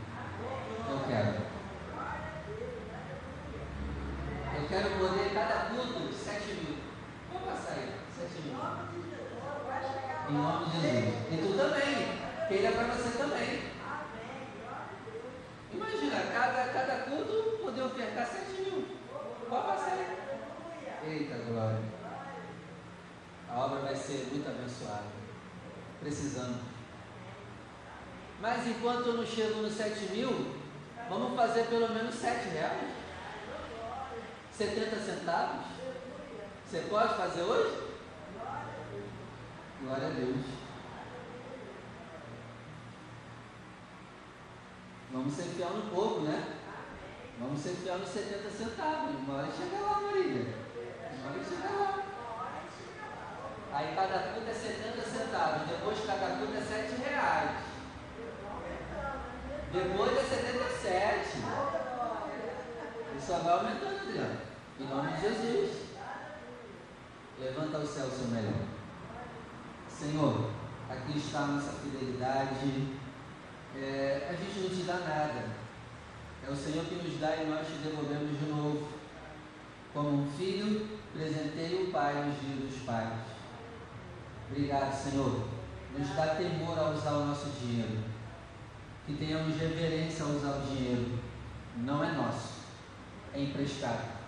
Eu 0.88 1.00
quero. 1.08 1.48
Eu 4.54 4.68
quero 4.68 4.90
poder, 4.98 5.34
cada 5.34 5.70
culto, 5.70 6.14
7 6.14 6.46
mil. 6.54 6.76
Vamos 7.32 7.48
passar 7.48 7.72
aí, 7.72 7.92
7 8.16 8.42
mil. 8.42 8.54
Em 10.28 10.32
nome 10.32 10.64
de 10.66 10.80
Jesus. 10.80 11.14
E 11.32 11.36
tu 11.36 11.56
também. 11.58 12.48
Queira 12.48 12.72
para 12.72 12.94
você 12.94 13.18
também. 13.18 13.62
Imagina, 15.74 16.22
cada, 16.32 16.72
cada 16.72 16.96
culto 17.02 17.58
poder 17.64 17.82
ofertar 17.82 18.26
7 18.26 18.62
mil. 18.62 18.86
Pode 19.48 19.66
passar 19.66 19.92
aí. 19.92 20.18
Eita 21.04 21.34
glória. 21.50 21.80
A 23.50 23.58
obra 23.58 23.80
vai 23.80 23.96
ser 23.96 24.28
muito 24.30 24.48
abençoada. 24.48 25.18
Precisando. 26.00 26.67
Mas 28.40 28.66
enquanto 28.68 29.06
eu 29.06 29.14
não 29.14 29.26
chego 29.26 29.62
nos 29.62 29.74
7 29.74 30.12
mil, 30.12 30.54
vamos 31.08 31.34
fazer 31.34 31.64
pelo 31.64 31.88
menos 31.88 32.14
7 32.14 32.48
reais? 32.50 32.90
70 34.52 34.96
centavos? 34.96 35.66
Você 36.64 36.80
pode 36.82 37.14
fazer 37.14 37.42
hoje? 37.42 37.88
Glória 39.82 40.06
a 40.06 40.10
Deus. 40.10 40.36
Vamos 45.12 45.34
ser 45.34 45.44
fiel 45.44 45.70
no 45.70 45.90
pouco, 45.90 46.20
né? 46.20 46.58
Vamos 47.40 47.60
ser 47.60 47.70
fiel 47.70 47.98
nos 47.98 48.08
70 48.08 48.50
centavos. 48.50 49.16
Uma 49.16 49.38
hora 49.38 49.48
chega 49.56 49.82
lá, 49.82 50.00
Maria. 50.00 50.54
Uma 51.14 51.30
hora 51.30 51.44
chega 51.44 51.74
lá. 51.76 52.02
Aí 53.72 53.94
cada 53.94 54.18
culto 54.32 54.50
é 54.50 54.54
70 54.54 55.02
centavos. 55.02 55.68
Depois 55.68 55.98
cada 56.06 56.36
culto 56.36 56.56
é 56.56 56.60
7 56.60 57.02
reais. 57.02 57.67
Depois 59.72 60.16
é 60.16 60.22
77. 60.22 61.38
E 63.16 63.20
só 63.20 63.38
vai 63.38 63.52
aumentando, 63.52 64.00
Adriano. 64.00 64.40
Em 64.80 64.86
nome 64.86 65.12
de 65.12 65.20
Jesus. 65.20 65.88
Levanta 67.38 67.78
o 67.78 67.86
céu, 67.86 68.10
seu 68.10 68.28
melhor. 68.28 68.66
Senhor, 69.88 70.50
aqui 70.88 71.18
está 71.18 71.40
a 71.40 71.46
nossa 71.46 71.72
fidelidade 71.72 72.98
é, 73.76 74.28
a 74.28 74.32
gente 74.32 74.60
não 74.60 74.70
te 74.70 74.82
dá 74.84 74.94
nada. 74.94 75.44
É 76.46 76.50
o 76.50 76.56
Senhor 76.56 76.84
que 76.84 76.96
nos 76.96 77.20
dá 77.20 77.36
e 77.36 77.46
nós 77.46 77.66
te 77.66 77.74
devolvemos 77.74 78.38
de 78.38 78.46
novo. 78.46 78.88
Como 79.92 80.22
um 80.22 80.32
filho, 80.32 80.98
presentei 81.12 81.84
o 81.84 81.92
Pai 81.92 82.14
nos 82.14 82.40
dias 82.40 82.70
dos 82.70 82.82
pais. 82.82 83.20
Obrigado, 84.50 84.92
Senhor. 84.92 85.44
Nos 85.96 86.08
dá 86.10 86.34
temor 86.34 86.78
a 86.78 86.90
usar 86.90 87.12
o 87.12 87.26
nosso 87.26 87.50
dinheiro. 87.60 87.98
Que 89.08 89.14
tenhamos 89.14 89.56
reverência 89.58 90.24
a 90.24 90.28
usar 90.28 90.58
o 90.58 90.66
dinheiro. 90.66 91.18
Não 91.78 92.04
é 92.04 92.12
nosso, 92.12 92.60
é 93.34 93.40
emprestado. 93.40 94.18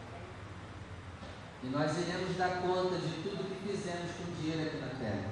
E 1.62 1.66
nós 1.66 1.96
iremos 1.98 2.36
dar 2.36 2.62
conta 2.62 2.96
de 2.96 3.22
tudo 3.22 3.48
que 3.48 3.68
fizemos 3.68 4.10
com 4.16 4.32
o 4.32 4.34
dinheiro 4.34 4.66
aqui 4.66 4.78
na 4.78 4.88
terra. 4.98 5.30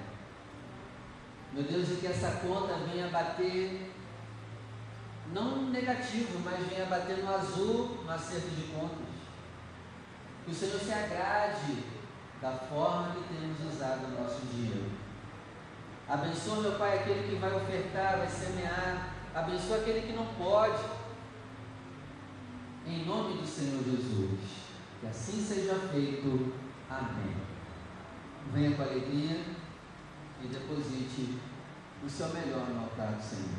Meu 1.52 1.64
Deus, 1.64 1.88
e 1.88 1.96
que 1.96 2.06
essa 2.06 2.42
conta 2.46 2.74
venha 2.92 3.08
bater 3.08 3.90
não 5.32 5.70
negativo, 5.70 6.40
mas 6.44 6.66
venha 6.66 6.86
bater 6.86 7.18
no 7.18 7.34
azul 7.34 7.98
no 8.04 8.10
acerto 8.10 8.48
de 8.50 8.62
contas. 8.74 9.08
Que 10.44 10.50
o 10.50 10.54
Senhor 10.54 10.78
se 10.78 10.92
agrade 10.92 11.84
da 12.40 12.52
forma 12.52 13.14
que 13.14 13.34
temos 13.34 13.74
usado 13.74 14.06
o 14.06 14.22
nosso 14.22 14.46
dinheiro. 14.46 14.90
Abençoa, 16.08 16.62
meu 16.62 16.72
Pai, 16.72 16.98
aquele 16.98 17.28
que 17.28 17.36
vai 17.36 17.52
ofertar, 17.52 18.18
vai 18.18 18.28
semear. 18.28 19.17
Abençoa 19.34 19.78
aquele 19.78 20.06
que 20.06 20.12
não 20.12 20.26
pode. 20.34 20.82
Em 22.86 23.04
nome 23.04 23.38
do 23.38 23.46
Senhor 23.46 23.82
Jesus. 23.84 24.40
Que 25.00 25.06
assim 25.06 25.42
seja 25.42 25.74
feito. 25.92 26.52
Amém. 26.90 27.36
Venha 28.52 28.76
com 28.76 28.82
alegria 28.82 29.44
e 30.42 30.48
deposite 30.48 31.38
o 32.04 32.08
seu 32.08 32.28
melhor 32.28 32.66
no 32.68 32.80
altar 32.80 33.12
do 33.12 33.22
Senhor. 33.22 33.58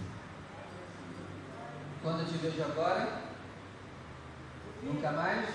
Quando 2.01 2.21
eu 2.21 2.25
te 2.25 2.37
vejo 2.37 2.63
agora? 2.63 3.21
Nunca 4.81 5.11
mais? 5.11 5.49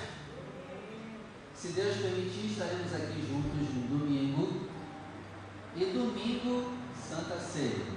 Se 1.55 1.69
Deus 1.69 1.97
permitir, 1.97 2.51
estaremos 2.51 2.95
aqui 2.95 3.27
juntos 3.27 3.75
no 3.75 3.99
domingo. 3.99 4.69
E 5.75 5.85
domingo, 5.87 6.73
Santa 6.95 7.41
Ceia. 7.41 7.94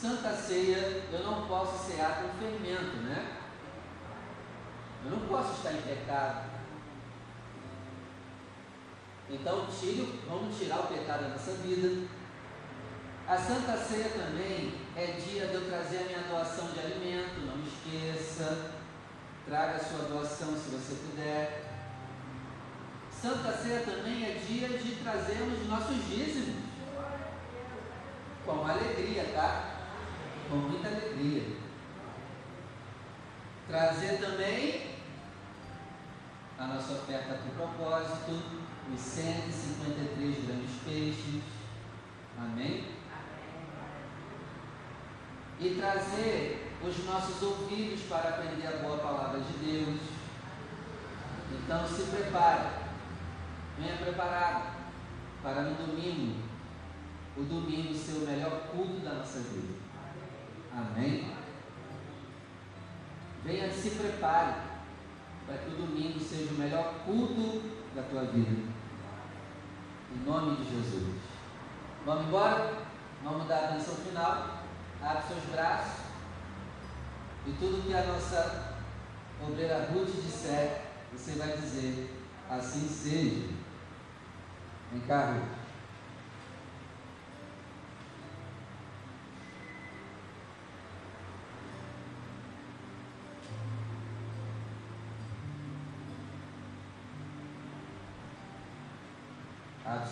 Santa 0.00 0.32
Ceia, 0.32 1.02
eu 1.10 1.24
não 1.24 1.48
posso 1.48 1.90
cear 1.90 2.22
com 2.22 2.38
fermento, 2.38 2.98
né? 2.98 3.36
Eu 5.04 5.10
não 5.10 5.26
posso 5.26 5.54
estar 5.54 5.72
em 5.72 5.82
pecado. 5.82 6.50
Então, 9.28 9.66
tire, 9.66 10.20
vamos 10.28 10.56
tirar 10.56 10.82
o 10.82 10.86
pecado 10.86 11.22
da 11.22 11.28
nossa 11.30 11.50
vida. 11.54 12.06
A 13.26 13.36
Santa 13.36 13.76
Ceia 13.76 14.10
também 14.10 14.72
é 14.94 15.18
dia 15.20 15.48
de 15.48 15.54
eu 15.54 15.68
trazer 15.68 15.98
a 15.98 16.04
minha 16.04 16.22
doação 16.28 16.70
de 16.70 16.78
alimento, 16.78 17.40
não 17.40 17.60
esqueça. 17.64 18.70
Traga 19.46 19.78
a 19.78 19.84
sua 19.84 20.04
doação 20.04 20.56
se 20.56 20.70
você 20.70 20.94
puder. 20.94 21.64
Santa 23.10 23.50
Ceia 23.50 23.80
também 23.80 24.24
é 24.24 24.40
dia 24.46 24.68
de 24.68 24.94
trazermos 25.02 25.66
nossos 25.66 25.96
dízimos. 26.06 26.62
Com 28.46 28.64
alegria, 28.64 29.24
tá? 29.34 29.67
Com 30.48 30.56
muita 30.56 30.88
alegria. 30.88 31.56
Trazer 33.66 34.18
também 34.18 34.96
a 36.58 36.66
nossa 36.66 36.94
oferta 36.94 37.38
o 37.46 37.54
propósito, 37.54 38.42
os 38.92 39.00
153 39.00 40.46
grandes 40.46 40.70
peixes. 40.84 41.42
Amém? 42.38 42.88
E 45.60 45.74
trazer 45.74 46.72
os 46.82 47.04
nossos 47.04 47.42
ouvidos 47.42 48.02
para 48.08 48.30
aprender 48.30 48.66
a 48.66 48.82
boa 48.82 48.98
palavra 48.98 49.40
de 49.40 49.52
Deus. 49.58 50.00
Então 51.52 51.86
se 51.86 52.02
prepare, 52.04 52.68
venha 53.78 53.96
preparado 53.96 54.78
para 55.42 55.62
no 55.62 55.74
domingo, 55.74 56.42
o 57.36 57.42
domingo 57.42 57.94
ser 57.94 58.12
o 58.12 58.26
melhor 58.26 58.68
culto 58.70 59.00
da 59.00 59.14
nossa 59.14 59.40
vida. 59.40 59.77
Amém? 60.72 61.32
Venha 63.44 63.70
se 63.72 63.90
prepare 63.90 64.54
para 65.46 65.58
que 65.58 65.70
o 65.70 65.86
domingo 65.86 66.20
seja 66.20 66.52
o 66.52 66.58
melhor 66.58 66.94
culto 67.04 67.62
da 67.94 68.02
tua 68.02 68.24
vida. 68.26 68.70
Em 70.12 70.24
nome 70.24 70.56
de 70.56 70.70
Jesus. 70.70 71.16
Vamos 72.04 72.26
embora? 72.26 72.78
Vamos 73.22 73.48
dar 73.48 73.56
a 73.56 73.64
atenção 73.70 73.94
final. 73.96 74.58
Abre 75.02 75.22
seus 75.28 75.44
braços. 75.44 76.04
E 77.46 77.52
tudo 77.52 77.86
que 77.86 77.94
a 77.94 78.04
nossa 78.04 78.74
obreira 79.46 79.88
Ruth 79.92 80.10
disser, 80.22 80.82
você 81.12 81.32
vai 81.32 81.56
dizer, 81.56 82.14
assim 82.50 82.88
seja. 82.88 83.48
Vem 84.92 85.00
cá, 85.02 85.32
Ruth. 85.32 85.57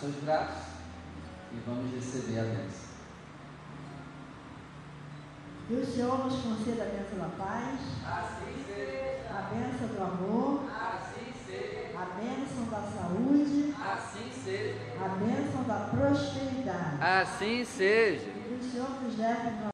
Seus 0.00 0.14
braços 0.16 0.66
e 1.52 1.56
vamos 1.66 1.92
receber 1.94 2.38
a 2.40 2.42
bênção. 2.42 2.86
E 5.68 5.74
o 5.74 5.84
Senhor 5.86 6.18
nos 6.24 6.34
conceda 6.42 6.82
a 6.84 6.86
bênção 6.86 7.18
da 7.18 7.28
paz, 7.36 7.78
Assim 8.06 8.64
seja. 8.66 9.26
a 9.30 9.42
bênção 9.52 9.88
do 9.88 10.02
amor, 10.02 10.64
Assim 10.70 11.32
seja. 11.46 11.98
a 11.98 12.04
bênção 12.20 12.64
da 12.70 12.82
saúde, 12.82 13.74
Assim 13.80 14.30
seja. 14.44 14.78
a 15.04 15.08
bênção 15.08 15.62
da 15.64 15.88
prosperidade. 15.90 17.02
Assim 17.02 17.64
seja. 17.64 18.28
E 18.28 18.58
que 18.60 18.64
o 18.66 18.70
Senhor 18.70 18.90
nos 19.02 19.18
leve 19.18 19.66